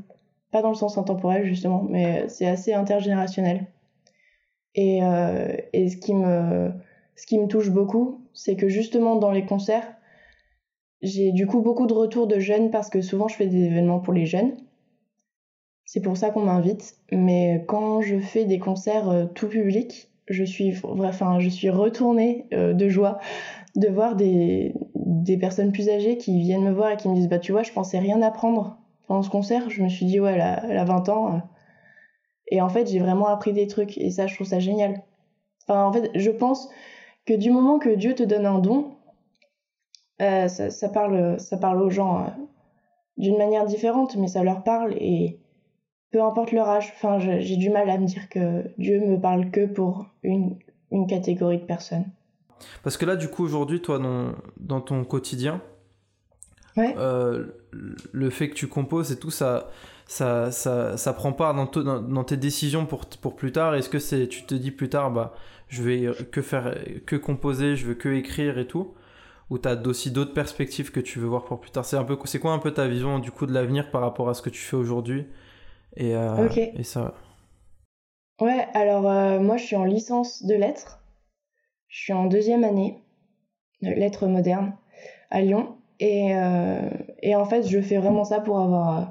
[0.51, 3.67] Pas dans le sens intemporel, justement, mais c'est assez intergénérationnel.
[4.75, 9.95] Et, euh, ce, qui me, touche beaucoup, c'est que justement, dans les concerts,
[11.03, 14.01] j'ai du coup beaucoup de retours de jeunes parce que souvent je fais des événements
[14.01, 14.57] pour les jeunes.
[15.85, 16.97] C'est pour ça qu'on m'invite.
[17.13, 22.47] Mais quand je fais des concerts euh, tout public, je suis, enfin, je suis retournée
[22.53, 23.19] euh, de joie
[23.77, 27.29] de voir des, des personnes plus âgées qui viennent me voir et qui me disent
[27.29, 29.69] Bah, tu vois, je pensais rien apprendre pendant ce concert.
[29.71, 31.35] Je me suis dit, ouais, elle a, elle a 20 ans.
[31.35, 31.39] euh.
[32.47, 33.99] Et en fait, j'ai vraiment appris des trucs.
[33.99, 35.03] Et ça, je trouve ça génial.
[35.67, 36.69] Enfin, en fait, je pense
[37.27, 38.95] que du moment que Dieu te donne un don,
[40.23, 42.29] euh, ça, parle, ça parle aux gens euh,
[43.17, 45.41] d'une manière différente, mais ça leur parle et
[46.11, 46.93] peu importe leur âge.
[46.97, 50.59] Enfin, j'ai du mal à me dire que Dieu me parle que pour une,
[50.91, 52.07] une catégorie de personnes.
[52.83, 54.01] Parce que là, du coup, aujourd'hui, toi,
[54.57, 55.61] dans ton quotidien,
[56.79, 56.95] Ouais.
[56.97, 57.47] euh,
[58.13, 59.69] le fait que tu composes et tout, ça,
[60.07, 63.75] ça, ça, ça prend part dans, to- dans, dans tes décisions pour, pour plus tard.
[63.75, 65.35] Est-ce que c'est, tu te dis plus tard, bah,
[65.69, 68.95] je vais que faire, que composer, je veux que écrire et tout,
[69.51, 71.85] ou t'as aussi d'autres perspectives que tu veux voir pour plus tard?
[71.85, 74.29] C'est un peu, c'est quoi un peu ta vision du coup de l'avenir par rapport
[74.29, 75.27] à ce que tu fais aujourd'hui?
[75.97, 76.59] Et, euh, Ok.
[76.59, 77.15] et ça.
[78.41, 81.01] Ouais, alors euh, moi je suis en licence de lettres.
[81.89, 83.03] Je suis en deuxième année
[83.83, 84.77] de lettres modernes
[85.31, 85.78] à Lyon.
[86.01, 86.91] Et, euh,
[87.23, 89.05] et en fait, je fais vraiment ça pour avoir euh,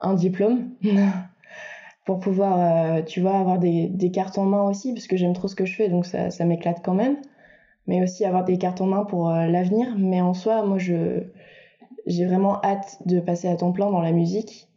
[0.00, 0.70] un diplôme.
[2.04, 2.58] pour pouvoir,
[2.98, 5.64] euh, tu vois, avoir des, cartes en main aussi, parce que j'aime trop ce que
[5.64, 7.16] je fais, donc ça, m'éclate quand même.
[7.86, 9.94] Mais aussi avoir des cartes en main pour l'avenir.
[9.98, 14.68] Mais en soi, moi, j'ai vraiment hâte de passer à temps plein dans la musique.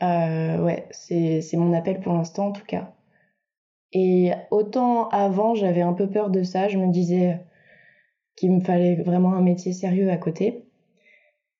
[0.00, 2.92] Ouais, c'est mon appel pour l'instant en tout cas.
[3.92, 7.40] Et autant avant, j'avais un peu peur de ça, je me disais
[8.38, 10.64] qu'il me fallait vraiment un métier sérieux à côté.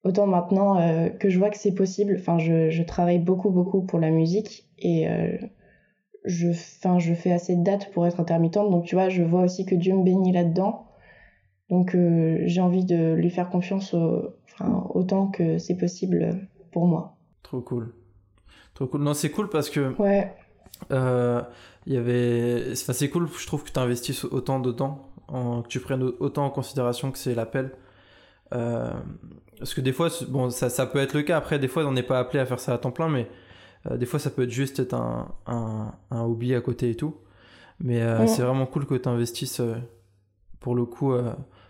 [0.04, 3.82] Autant maintenant euh, que je vois que c'est possible, enfin, je, je travaille beaucoup, beaucoup
[3.82, 5.36] pour la musique et euh,
[6.24, 9.42] je, enfin, je fais assez de dates pour être intermittente, donc tu vois, je vois
[9.42, 10.86] aussi que Dieu me bénit là-dedans.
[11.68, 14.34] Donc euh, j'ai envie de lui faire confiance au-
[14.94, 17.16] autant que c'est possible pour moi.
[17.42, 17.92] Trop cool.
[18.74, 19.02] Trop cool.
[19.02, 20.32] Non, c'est cool parce que Ouais,
[21.86, 25.68] il y avait enfin, c'est cool je trouve que tu investisses autant dedans en, que
[25.68, 27.72] tu prennes autant en considération que c'est l'appel.
[28.54, 28.90] Euh,
[29.58, 31.36] parce que des fois bon ça, ça peut être le cas.
[31.36, 33.28] Après des fois on n'est pas appelé à faire ça à temps plein mais
[33.90, 36.94] euh, des fois ça peut être juste être un, un, un hobby à côté et
[36.94, 37.16] tout.
[37.80, 38.26] Mais euh, Ouais.
[38.26, 39.60] c'est vraiment cool que tu investisses
[40.60, 41.12] pour le coup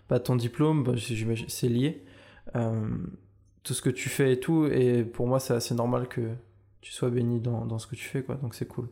[0.07, 0.93] pas ton diplôme bah,
[1.47, 2.05] c'est lié.
[3.63, 6.21] Tout ce que tu fais et tout et pour moi c'est assez normal que
[6.81, 8.35] tu sois béni dans, dans ce que tu fais quoi.
[8.35, 8.87] Donc c'est cool.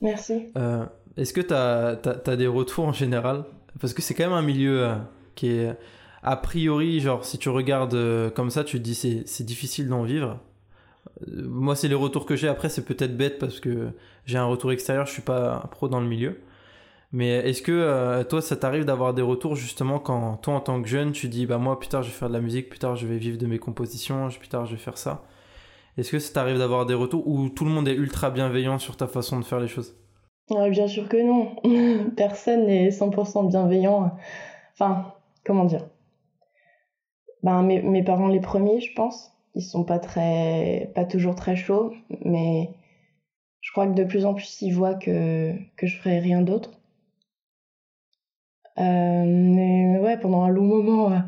[0.00, 0.52] Merci.
[1.16, 3.44] Est-ce que tu as, des retours en général?
[3.80, 4.94] Parce que c'est quand même un milieu euh,
[5.34, 5.76] qui est,
[6.22, 10.02] a priori, genre, si tu regardes euh, comme ça, tu te dis c'est difficile d'en
[10.02, 10.38] vivre.
[11.26, 12.48] Euh, moi, c'est les retours que j'ai.
[12.48, 13.90] Après, c'est peut-être bête parce que
[14.26, 16.38] j'ai un retour extérieur, je suis pas pro dans le milieu.
[17.12, 20.88] Mais est-ce que toi, ça t'arrive d'avoir des retours justement quand toi, en tant que
[20.88, 22.96] jeune, tu dis bah moi plus tard je vais faire de la musique, plus tard
[22.96, 25.24] je vais vivre de mes compositions, plus tard je vais faire ça.
[25.98, 28.96] Est-ce que ça t'arrive d'avoir des retours ou tout le monde est ultra bienveillant sur
[28.96, 29.94] ta façon de faire les choses?
[30.50, 31.56] Bien sûr que non.
[32.16, 34.12] Personne n'est 100% bienveillant.
[34.74, 35.88] Enfin, comment dire?
[37.42, 39.32] Ben, mes, parents les premiers, je pense.
[39.54, 41.92] Ils sont pas très, toujours très chauds,
[42.24, 42.70] mais
[43.60, 46.78] je crois que de plus en plus ils voient que, que je ferai rien d'autre.
[48.78, 51.18] Euh, mais ouais, pendant un long moment, euh,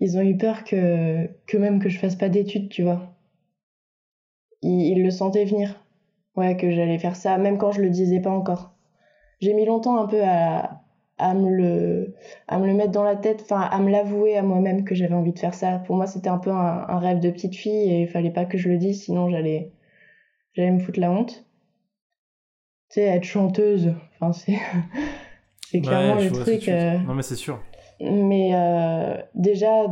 [0.00, 3.14] ils ont eu peur que, que même que je fasse pas d'études, tu vois.
[4.62, 5.80] Ils, le sentaient venir.
[6.38, 8.72] Ouais, que j'allais faire ça, même quand je le disais pas encore.
[9.40, 10.84] J'ai mis longtemps un peu à,
[11.18, 12.14] à me le
[12.46, 15.14] à me le mettre dans la tête enfin à me l'avouer à moi-même que j'avais
[15.14, 15.80] envie de faire ça.
[15.80, 18.44] Pour moi c'était un peu un, un, rêve de petite fille et il fallait pas
[18.44, 19.72] que je le dise sinon j'allais
[20.52, 21.44] j'allais me foutre la honte.
[22.90, 24.58] Tu sais être chanteuse enfin c'est
[25.72, 26.98] c'est clairement ouais, le truc euh...
[26.98, 27.60] non mais c'est sûr.
[28.00, 29.86] mais euh, déjà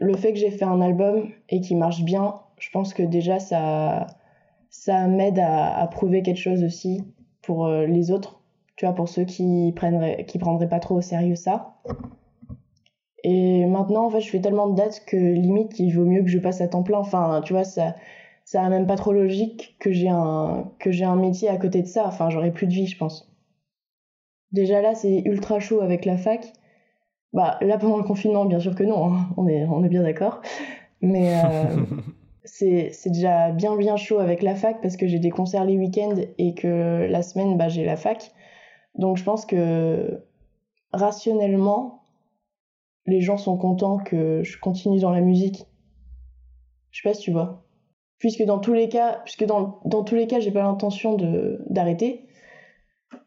[0.00, 3.38] le fait que j'ai fait un album et qu'il marche bien je pense que déjà
[3.38, 4.06] ça
[4.72, 7.04] ça m'aide à, prouver quelque chose aussi
[7.42, 8.42] pour euh, les autres
[8.76, 11.76] tu vois, pour ceux qui prendraient, qui prendraient pas trop au sérieux ça.
[13.22, 16.28] Et maintenant, en fait, je fais tellement de dates que limite, il vaut mieux que
[16.28, 16.98] je passe à temps plein.
[16.98, 17.94] Enfin, tu vois, ça,
[18.44, 21.82] ça a même pas trop logique que j'ai un, que j'ai un métier à côté
[21.82, 22.06] de ça.
[22.06, 23.30] Enfin, j'aurais plus de vie, je pense.
[24.50, 26.52] Déjà là, c'est ultra chaud avec la fac.
[27.32, 29.28] Bah, là, pendant le confinement, bien sûr que non, hein.
[29.36, 30.42] on, est, on est bien d'accord.
[31.00, 31.76] Mais euh,
[32.44, 36.16] c'est, déjà bien, bien chaud avec la fac parce que j'ai des concerts les week-ends
[36.38, 38.32] et que la semaine, bah, j'ai la fac.
[38.96, 40.22] Donc je pense que
[40.92, 42.02] rationnellement,
[43.06, 45.66] les gens sont contents que je continue dans la musique.
[46.90, 47.64] Je sais pas si tu vois.
[48.18, 51.16] Puisque dans tous les cas, puisque dans, dans tous les cas, j'ai pas l'intention
[51.68, 52.26] d'arrêter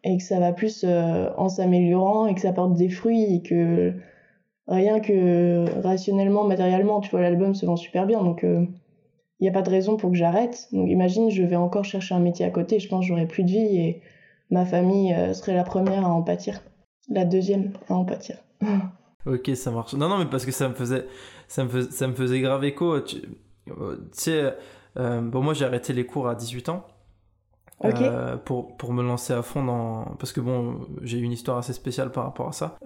[0.03, 3.41] et que ça va plus euh, en s'améliorant et que ça porte des fruits et
[3.41, 3.93] que
[4.67, 8.23] rien que rationnellement, matériellement, tu vois, l'album se vend super bien.
[8.23, 8.43] Donc
[9.39, 10.67] il n'y a pas de raison pour que j'arrête.
[10.71, 13.43] Donc imagine, je vais encore chercher un métier à côté, je pense que j'aurai plus
[13.43, 14.01] de vie et
[14.49, 16.61] ma famille euh, serait la première à en pâtir,
[17.09, 18.37] la deuxième à en pâtir.
[19.25, 19.93] ok, ça marche.
[19.93, 21.05] Non, non, mais parce que ça me faisait,
[21.47, 23.01] ça me faisait, ça me faisait grave écho.
[23.01, 23.17] Tu,
[23.69, 24.53] euh, tu sais,
[24.97, 26.85] euh, bon, moi j'ai arrêté les cours à 18 ans.
[27.83, 28.03] Okay.
[28.03, 31.73] Euh, pour, pour me lancer à fond dans parce que bon j'ai une histoire assez
[31.73, 32.77] spéciale par rapport à ça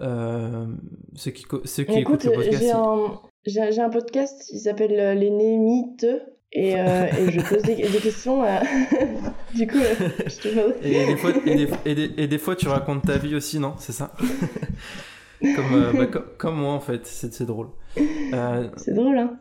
[1.14, 2.60] ceux qui ceux qui écoute, écoutent le podcast
[3.46, 6.06] j'ai un, j'ai un podcast qui s'appelle les Némites
[6.52, 8.42] et, euh, et, je pose des, des questions.
[8.42, 8.58] Euh...
[9.54, 12.56] du coup, euh, je te et, des fois, et, des, et, des, et, des, fois,
[12.56, 13.74] tu racontes ta vie aussi, non?
[13.78, 14.12] C'est ça?
[15.40, 17.06] Comme, euh, bah, comme, comme, moi, en fait.
[17.06, 17.68] C'est drôle.
[18.76, 19.38] c'est drôle, hein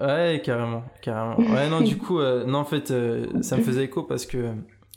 [0.00, 0.84] Ouais, carrément.
[1.02, 1.36] carrément.
[1.38, 2.92] Ouais, non, du coup, non, en fait,
[3.40, 4.52] ça me faisait écho parce que.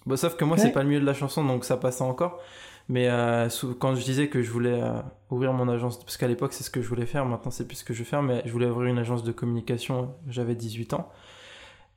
[0.06, 0.62] Bon, sauf que moi, ouais.
[0.62, 2.40] c'est pas le milieu de la chanson, donc ça passait encore.
[2.88, 3.08] Mais
[3.80, 4.80] quand je disais que je voulais
[5.32, 7.78] ouvrir mon agence, parce qu'à l'époque, c'est ce que je voulais faire, maintenant, c'est plus
[7.78, 10.94] ce que je veux faire, mais je voulais ouvrir une agence de communication, j'avais 18
[10.94, 11.10] ans.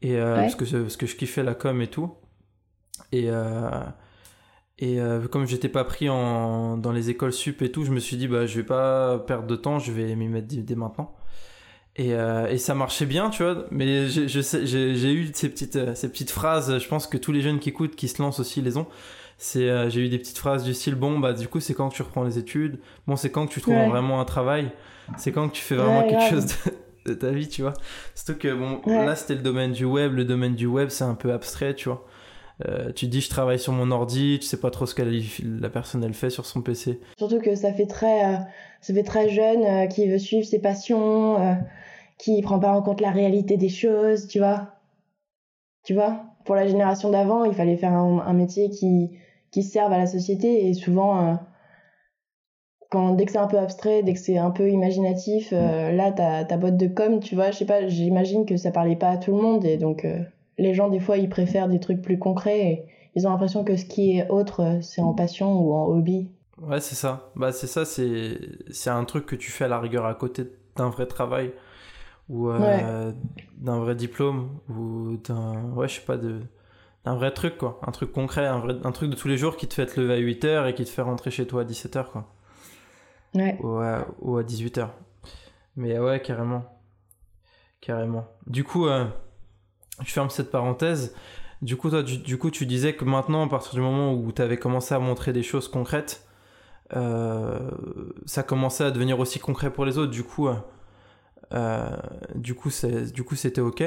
[0.03, 0.41] Et euh, ouais.
[0.43, 2.13] parce, que, parce que je kiffais la com et tout.
[3.13, 3.69] Et, euh,
[4.79, 8.01] et euh, comme j'étais pas pris en, dans les écoles sup et tout, je me
[8.01, 11.15] suis dit, bah, je vais pas perdre de temps, je vais m'y mettre dès maintenant.
[11.97, 13.67] Et, et, ça marchait bien, tu vois.
[13.71, 17.69] Mais j'ai eu ces petites, ces petites phrases, je pense que tous les jeunes qui
[17.69, 18.87] écoutent, qui se lancent aussi, les ont.
[19.37, 21.95] C'est, j'ai eu des petites phrases du style, bon, bah, du coup, c'est quand que
[21.97, 22.79] tu reprends les études?
[23.07, 23.89] Bon, c'est quand que tu trouves ouais.
[23.89, 24.71] vraiment un travail?
[25.19, 26.31] C'est quand que tu fais vraiment ouais, quelque grave.
[26.31, 26.73] chose de,
[27.07, 27.75] de ta vie, tu vois.
[28.15, 29.05] Surtout que, bon, Ouais.
[29.07, 30.15] là, c'était le domaine du web.
[30.15, 32.07] Le domaine du web, c'est un peu abstrait, tu vois.
[32.69, 35.03] Euh, tu dis, je travaille sur mon ordi, tu sais pas trop ce que
[35.61, 37.01] la personne, elle fait sur son PC.
[37.17, 38.39] Surtout que ça fait très, euh,
[38.83, 41.55] ça fait très jeune, euh, qui veut suivre ses passions, euh,
[42.19, 44.75] qui prend pas en compte la réalité des choses, tu vois.
[45.85, 49.09] Tu vois Pour la génération d'avant, il fallait faire un, un, métier qui,
[49.51, 51.39] qui serve à la société et souvent
[52.91, 56.11] quand dès que c'est un peu abstrait, dès que c'est un peu imaginatif, euh, là
[56.11, 59.11] ta ta boîte de com, tu vois, je sais pas, j'imagine que ça parlait pas
[59.11, 60.19] à tout le monde et donc euh,
[60.59, 63.77] les gens des fois ils préfèrent des trucs plus concrets et ils ont l'impression que
[63.77, 66.29] ce qui est autre euh, c'est en passion ou en hobby.
[66.61, 67.31] Ouais, c'est ça.
[67.37, 68.39] Bah c'est ça, c'est
[68.71, 70.45] c'est un truc que tu fais à la rigueur à côté
[70.77, 71.53] d'un vrai travail
[72.29, 73.15] ou euh, ouais.
[73.57, 76.41] d'un vrai diplôme ou d'un ouais, je sais pas de
[77.05, 79.57] un vrai truc quoi, un truc concret, un vrai un truc de tous les jours
[79.57, 81.65] qui te fait te lever à 8h et qui te fait rentrer chez toi à
[81.65, 82.27] 17h quoi.
[83.35, 83.59] Ouais.
[83.63, 84.89] Ou à, ou à 18h.
[85.77, 86.65] Mais ouais, carrément.
[87.81, 88.27] Carrément.
[88.47, 89.07] Du coup, euh,
[90.05, 91.15] je ferme cette parenthèse.
[91.63, 94.33] Du coup, toi, du, du, coup, tu disais que maintenant, à partir du moment où
[94.33, 96.27] tu avais commencé à montrer des choses concrètes,
[96.97, 97.71] euh,
[98.27, 100.11] ça commençait à devenir aussi concret pour les autres.
[100.11, 100.49] Du coup,
[101.53, 101.97] euh,
[102.35, 103.85] du coup, c'est, du coup, c'était ok.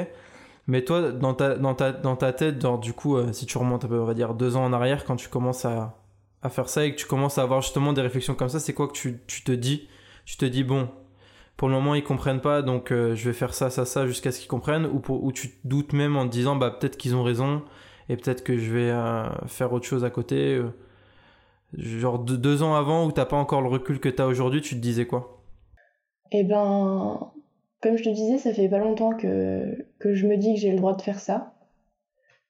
[0.66, 3.84] Mais toi, dans ta, dans ta, dans ta tête, genre, du coup, si tu remontes,
[3.84, 5.94] on va dire deux ans en arrière, quand tu commences à,
[6.44, 8.74] à faire ça et que tu commences à avoir justement des réflexions comme ça, c'est
[8.74, 9.88] quoi que tu, tu, te dis?
[10.26, 10.88] Tu te dis, bon,
[11.56, 14.30] pour le moment ils comprennent pas, donc euh, je vais faire ça, ça, ça jusqu'à
[14.30, 16.98] ce qu'ils comprennent, ou, pour, ou tu te doutes même en te disant, bah peut-être
[16.98, 17.62] qu'ils ont raison
[18.10, 20.54] et peut-être que je vais euh, faire autre chose à côté.
[20.54, 20.68] Euh.
[21.72, 24.74] genre deux ans avant où t'as pas encore le recul que tu as aujourd'hui, tu
[24.74, 25.42] te disais quoi?
[26.30, 27.32] Eh ben,
[27.80, 30.72] comme je te disais, ça fait pas longtemps que, que je me dis que j'ai
[30.72, 31.54] le droit de faire ça.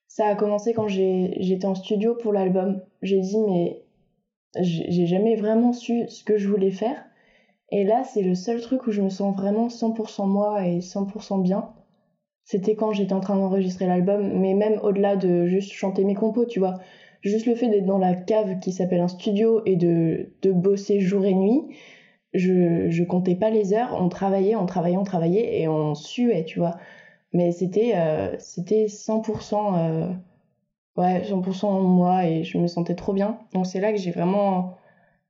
[0.08, 2.80] Ça a commencé quand j'étais en studio pour l'album.
[3.02, 3.83] J'ai dit, mais
[4.60, 7.04] j'ai jamais vraiment su ce que je voulais faire.
[7.70, 11.42] Et là, c'est le seul truc où je me sens vraiment 100% moi et 100%
[11.42, 11.70] bien.
[12.44, 16.44] C'était quand j'étais en train d'enregistrer l'album, mais même au-delà de juste chanter mes compos,
[16.44, 16.78] tu vois.
[17.22, 21.00] Juste le fait d'être dans la cave qui s'appelle un studio et de, de bosser
[21.00, 21.62] jour et nuit,
[22.34, 26.44] je, je comptais pas les heures, on travaillait, on travaillait, on travaillait et on suait,
[26.44, 26.76] tu vois.
[27.32, 30.12] Mais c'était euh, c'était 100% euh,
[30.96, 33.38] ouais 100% moi et je me sentais trop bien.
[33.52, 34.76] Donc c'est là que j'ai vraiment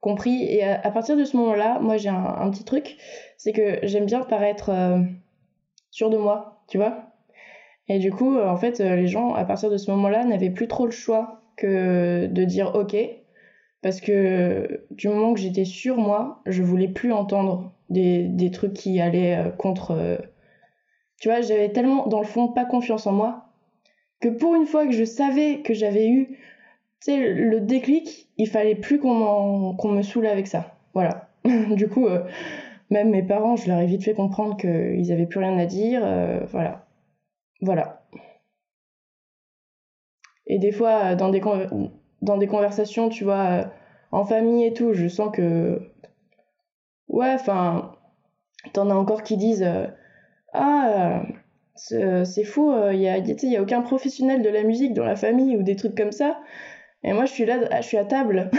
[0.00, 2.96] compris et à, partir de ce moment-là, moi j'ai un, petit truc,
[3.38, 5.00] c'est que j'aime bien paraître euh,
[5.90, 7.07] sûr de moi, tu vois.
[7.88, 10.87] Et du coup, en fait, les gens à partir de ce moment-là n'avaient plus trop
[10.87, 12.96] le choix que de dire OK
[13.83, 18.72] parce que du moment que j'étais sûre moi, je voulais plus entendre des, des trucs
[18.72, 20.18] qui allaient contre
[21.24, 23.46] tu vois, j'avais tellement, dans le fond, pas confiance en moi,
[24.24, 26.38] que pour une fois que je savais que j'avais eu,
[27.06, 30.78] le déclic, il fallait plus qu'on qu'on me saoule avec ça.
[30.94, 31.28] Voilà.
[31.44, 32.24] du coup, euh,
[32.88, 36.00] même mes parents, je leur ai vite fait comprendre qu'ils avaient plus rien à dire.
[36.02, 36.87] Euh, voilà.
[37.60, 38.06] Voilà.
[40.46, 41.42] Et des fois, euh, dans des,
[42.22, 43.70] dans des conversations, tu vois,
[44.10, 45.82] en famille et tout, je sens que.
[47.08, 47.92] Ouais, enfin.
[48.72, 49.68] T'en as encore qui disent
[50.54, 51.22] ah,
[51.74, 55.56] c'est fou, il n'y a, y a aucun professionnel de la musique dans la famille
[55.56, 56.38] ou des trucs comme ça.
[57.04, 58.50] Et moi, je suis là, je suis à table.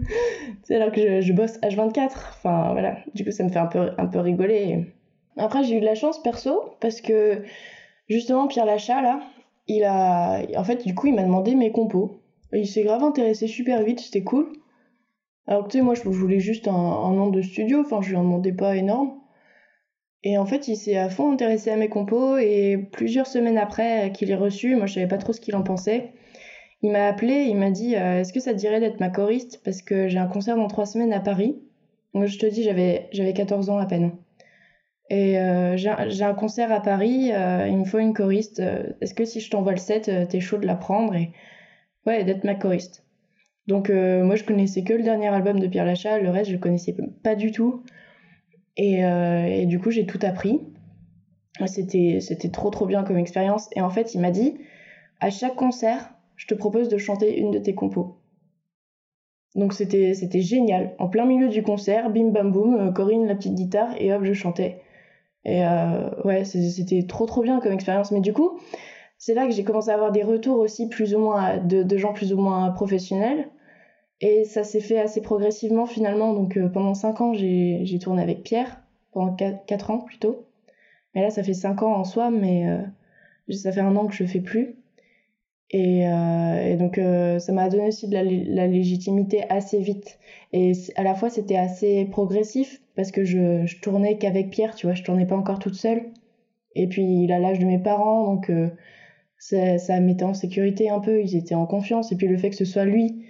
[0.62, 2.10] c'est alors que je, bosse H24.
[2.14, 2.96] Enfin, voilà.
[3.14, 4.86] Du coup, ça me fait un peu, un peu rigoler.
[5.36, 7.42] Après, j'ai eu de la chance perso parce que
[8.08, 9.20] justement, Pierre Lachat, là,
[9.68, 10.40] il a.
[10.56, 12.22] En fait, du coup, il m'a demandé mes compos.
[12.54, 14.50] Il s'est grave intéressé super vite, c'était cool.
[15.46, 17.80] Alors que moi, je voulais juste un, un nom de studio.
[17.80, 19.18] Enfin, je lui en demandais pas énorme.
[20.24, 24.12] Et en fait, il s'est à fond intéressé à mes compos et plusieurs semaines après
[24.12, 26.12] qu'il ait reçu, moi je savais pas trop ce qu'il en pensait.
[26.82, 29.60] Il m'a appelé, il m'a dit euh, Est-ce que ça te dirait d'être ma choriste?
[29.64, 31.60] Parce que j'ai un concert dans trois semaines à Paris.
[32.12, 34.12] Moi je te dis, j'avais, j'avais 14 ans à peine.
[35.10, 38.62] Et euh, j'ai, un concert à Paris, euh, il me faut une choriste.
[39.00, 41.14] Est-ce que si je t'envoie le set, t'es chaud de la prendre?
[41.14, 41.32] Et
[42.06, 43.04] ouais, d'être ma choriste.
[43.66, 46.96] Donc moi je connaissais que le dernier album de Pierre Lachat, le reste je connaissais
[47.22, 47.84] pas du tout.
[48.78, 50.60] Euh, et, du coup, j'ai tout appris.
[51.66, 53.68] C'était, c'était trop trop bien comme expérience.
[53.76, 54.54] Et en fait, il m'a dit,
[55.20, 58.16] à chaque concert, je te propose de chanter une de tes compos.
[59.54, 60.94] Donc c'était, c'était génial.
[60.98, 64.24] En plein milieu du concert, bim bam boum, euh, Corinne la petite guitare et hop,
[64.24, 64.80] je chantais.
[65.44, 68.12] Et euh, ouais, c'était trop trop bien comme expérience.
[68.12, 68.58] Mais du coup,
[69.18, 71.96] c'est là que j'ai commencé à avoir des retours aussi plus ou moins de, de
[71.98, 73.50] gens plus ou moins professionnels.
[74.22, 76.32] Et ça s'est fait assez progressivement finalement.
[76.32, 78.80] Donc euh, pendant 5 ans, j'ai tourné avec Pierre,
[79.10, 80.46] pendant 4, ans plutôt.
[81.14, 82.82] Mais là, ça fait 5 ans en soi, mais euh,
[83.52, 84.76] ça fait un an que je fais plus.
[85.70, 87.00] Et, euh, donc
[87.40, 90.18] ça m'a donné aussi de la, la, légitimité assez vite.
[90.52, 94.86] Et à la fois, c'était assez progressif parce que je, je tournais qu'avec Pierre, tu
[94.86, 96.02] vois, je tournais pas encore toute seule.
[96.74, 98.52] Et puis il a l'âge de mes parents, donc
[99.38, 102.12] ça, ça mettait en sécurité un peu, ils étaient en confiance.
[102.12, 103.24] Et puis le fait que ce soit lui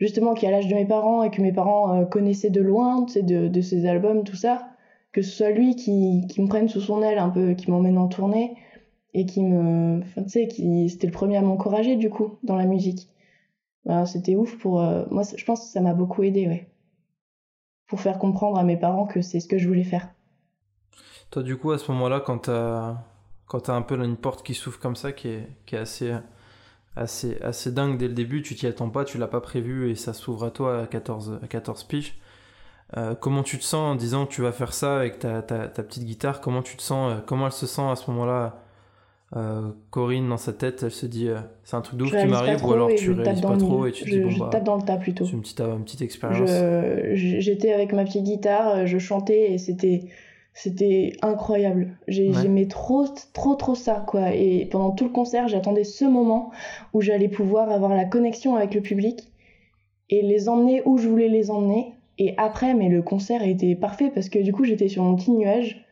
[0.00, 3.02] justement qui a l'âge de mes parents et que mes parents euh, connaissaient de loin,
[3.02, 4.68] de, de ses albums, tout ça,
[5.12, 7.98] que ce soit lui qui, qui me prenne sous son aile un peu, qui m'emmène
[7.98, 8.56] en tournée
[9.12, 12.56] et qui me, enfin, tu sais, qui c'était le premier à m'encourager du coup dans
[12.56, 13.08] la musique.
[13.84, 15.22] Ben, c'était ouf pour euh, moi.
[15.36, 16.68] Je pense que ça m'a beaucoup aidé, ouais,
[17.86, 20.10] pour faire comprendre à mes parents que c'est ce que je voulais faire.
[21.30, 22.98] Toi, du coup, à ce moment-là, quand t'as
[23.46, 26.14] quand as un peu une porte qui s'ouvre comme ça, qui est, qui est assez
[26.96, 29.94] assez, assez dingue dès le début, tu t'y attends pas, tu l'as pas prévu et
[29.94, 32.18] ça s'ouvre à toi à 14, à 14 piges.
[32.96, 35.68] Euh, comment tu te sens en disant que tu vas faire ça avec ta, ta,
[35.68, 36.40] ta petite guitare?
[36.40, 38.62] Comment tu te sens euh, Comment elle se sent à ce moment-là?
[39.36, 41.28] Euh, Corinne dans sa tête, elle se dit
[41.62, 44.02] c'est un truc de ouf qui m'arrive ou alors tu réalises pas trop et tu
[44.02, 45.24] te dis bon je bah, tape dans le tas plutôt.
[45.24, 46.50] C'est une petite, une petite expérience.
[47.12, 50.06] J'étais avec ma petite guitare, je chantais et c'était
[50.52, 51.96] c'était incroyable.
[52.08, 54.34] J'aimais trop, trop, trop ça, quoi.
[54.34, 56.50] Et pendant tout le concert, j'attendais ce moment
[56.92, 59.32] où j'allais pouvoir avoir la connexion avec le public
[60.10, 61.94] et les emmener où je voulais les emmener.
[62.18, 65.30] Et après, mais le concert était parfait parce que du coup, j'étais sur mon petit
[65.30, 65.86] nuage.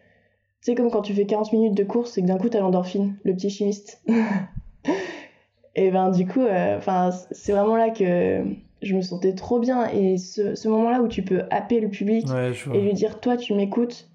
[0.61, 3.17] C'est comme quand tu fais 40 minutes de course et que d'un coup, t'as l'endorphine,
[3.23, 4.03] le petit chimiste.
[5.77, 8.45] et ben, du coup, euh, enfin, c'est vraiment là que,
[8.83, 9.89] je me sentais trop bien.
[9.89, 12.27] Et ce, ce moment-là où tu peux happer le public
[12.75, 14.08] et lui dire Toi, tu m'écoutes,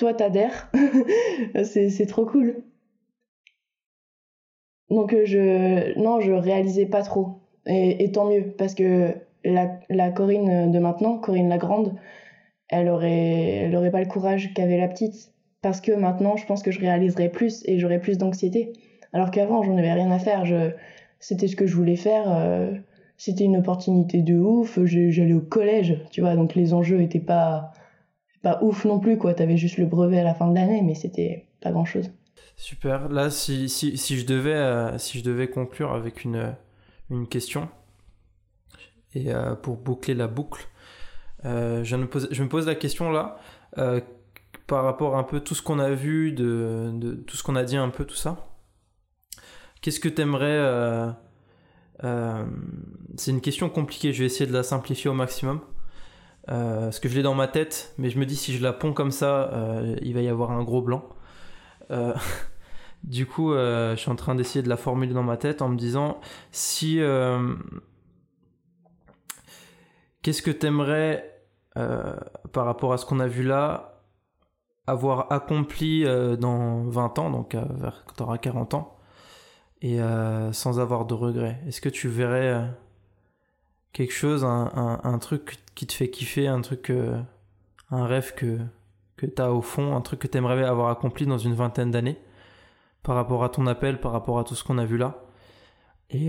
[0.00, 0.72] toi, t'adhères,
[1.62, 2.62] c'est trop cool.
[4.88, 7.34] Donc, euh, je, non, je réalisais pas trop.
[7.66, 11.94] Et, tant mieux, parce que la, Corinne de maintenant, Corinne la Grande,
[12.70, 15.34] elle aurait, pas le courage qu'avait la petite.
[15.60, 18.72] Parce que maintenant, je pense que je réaliserais plus et j'aurais plus d'anxiété.
[19.12, 20.44] Alors qu'avant, j'en avais rien à faire.
[21.18, 22.24] C'était ce que je voulais faire.
[22.26, 22.72] Euh,
[23.18, 24.78] c'était une opportunité de ouf.
[24.82, 27.72] J'allais au collège, tu vois, donc les enjeux étaient pas,
[28.42, 29.34] pas ouf non plus, quoi.
[29.34, 32.10] T'avais juste le brevet à la fin de l'année, mais c'était pas grand chose.
[32.56, 33.08] Super.
[33.08, 36.54] Là, si, je devais, euh, si je devais conclure avec une,
[37.10, 37.68] une question,
[39.14, 40.68] et euh, pour boucler la boucle,
[41.42, 43.38] je, me pose, la question là,
[44.70, 47.64] par rapport à un peu tout ce qu'on a vu, de, tout ce qu'on a
[47.64, 48.46] dit un peu, tout ça.
[49.80, 50.46] Qu'est-ce que tu aimerais...
[50.46, 51.10] Euh,
[52.04, 52.46] euh,
[53.16, 55.60] c'est une question compliquée, je vais essayer de la simplifier au maximum.
[56.48, 58.72] Euh, parce que je l'ai dans ma tête, mais je me dis si je la
[58.72, 59.50] ponds comme ça,
[60.02, 61.08] il va y avoir un gros blanc.
[63.04, 65.76] du coup, je suis en train d'essayer de la formuler dans ma tête en me
[65.76, 66.20] disant
[66.50, 67.00] si.
[70.22, 71.42] Qu'est-ce que tu aimerais,
[71.74, 74.02] par rapport à ce qu'on a vu là,
[74.86, 76.04] avoir accompli
[76.38, 79.00] dans 20 ans, donc vers quand tu auras 40 ans
[79.82, 81.60] et euh, sans avoir de regrets?
[81.66, 82.66] Est-ce que tu verrais euh,
[83.92, 87.20] quelque chose, un, un, truc qui te fait kiffer, un truc, euh,
[87.90, 88.58] un rêve que,
[89.16, 91.90] que tu as au fond, un truc que tu aimerais avoir accompli dans une vingtaine
[91.90, 92.18] d'années
[93.02, 95.24] par rapport à ton appel, par rapport à tout ce qu'on a vu là
[96.10, 96.28] et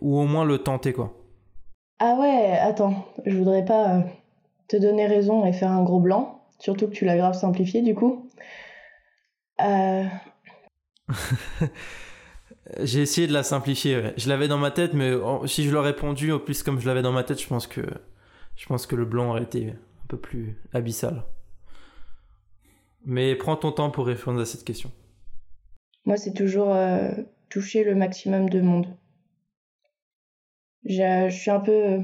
[0.00, 1.12] ou au moins le tenter quoi.
[1.98, 4.04] Ah ouais, attends, je voudrais pas
[4.68, 7.94] te donner raison et faire un gros blanc, surtout que tu l'as grave simplifié du
[7.94, 8.28] coup.
[12.80, 14.12] J'ai essayé de la simplifier.
[14.16, 15.12] Je l'avais dans ma tête, mais
[15.46, 17.82] si je l'aurais répondu, au plus comme je l'avais dans ma tête, je pense que
[18.56, 21.24] je pense que le blanc aurait été un peu plus abyssal.
[23.04, 24.90] Mais prends ton temps pour répondre à cette question.
[26.06, 27.10] Moi, c'est toujours euh,
[27.50, 28.86] toucher le maximum de monde.
[30.84, 32.00] Je suis un peu.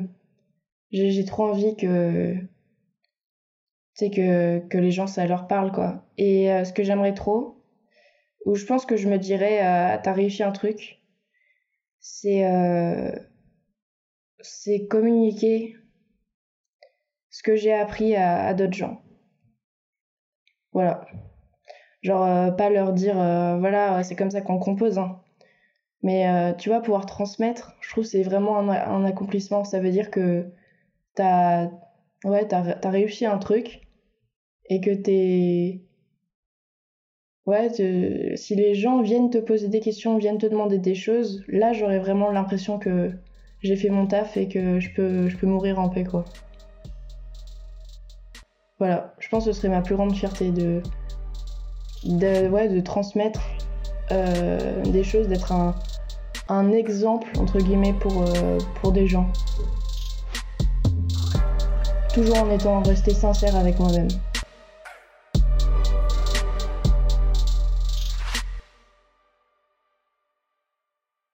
[0.92, 2.36] J'ai trop envie que.
[4.00, 6.04] Que, que les gens, ça leur parle, quoi.
[6.18, 7.61] Et euh, ce que j'aimerais trop,
[8.44, 11.00] où je pense que je me dirais euh, t'as réussi un truc.
[12.00, 13.12] C'est euh,
[14.40, 15.76] c'est communiquer
[17.30, 19.02] ce que j'ai appris à, d'autres gens.
[20.72, 21.06] Voilà.
[22.02, 25.20] Genre euh, pas leur dire voilà c'est comme ça qu'on compose hein.
[26.02, 29.64] mais tu vois pouvoir transmettre je trouve c'est vraiment un, accomplissement.
[29.64, 30.50] Ça veut dire que
[31.14, 31.70] t'as
[32.24, 33.82] ouais t'as as réussi un truc
[34.68, 35.82] et que t'es
[37.44, 37.70] Ouais,
[38.36, 41.98] si les gens viennent te poser des questions, viennent te demander des choses, là j'aurais
[41.98, 43.10] vraiment l'impression que
[43.62, 46.24] j'ai fait mon taf et que je peux, je peux mourir en paix, quoi.
[48.78, 50.82] Voilà, je pense que ce serait ma plus grande fierté de,
[52.04, 53.40] de, ouais, de transmettre
[54.12, 55.74] euh, des choses, d'être un,
[56.48, 59.26] un, exemple, entre guillemets, pour, euh, pour des gens.
[62.12, 64.08] Toujours en étant resté sincère avec moi-même.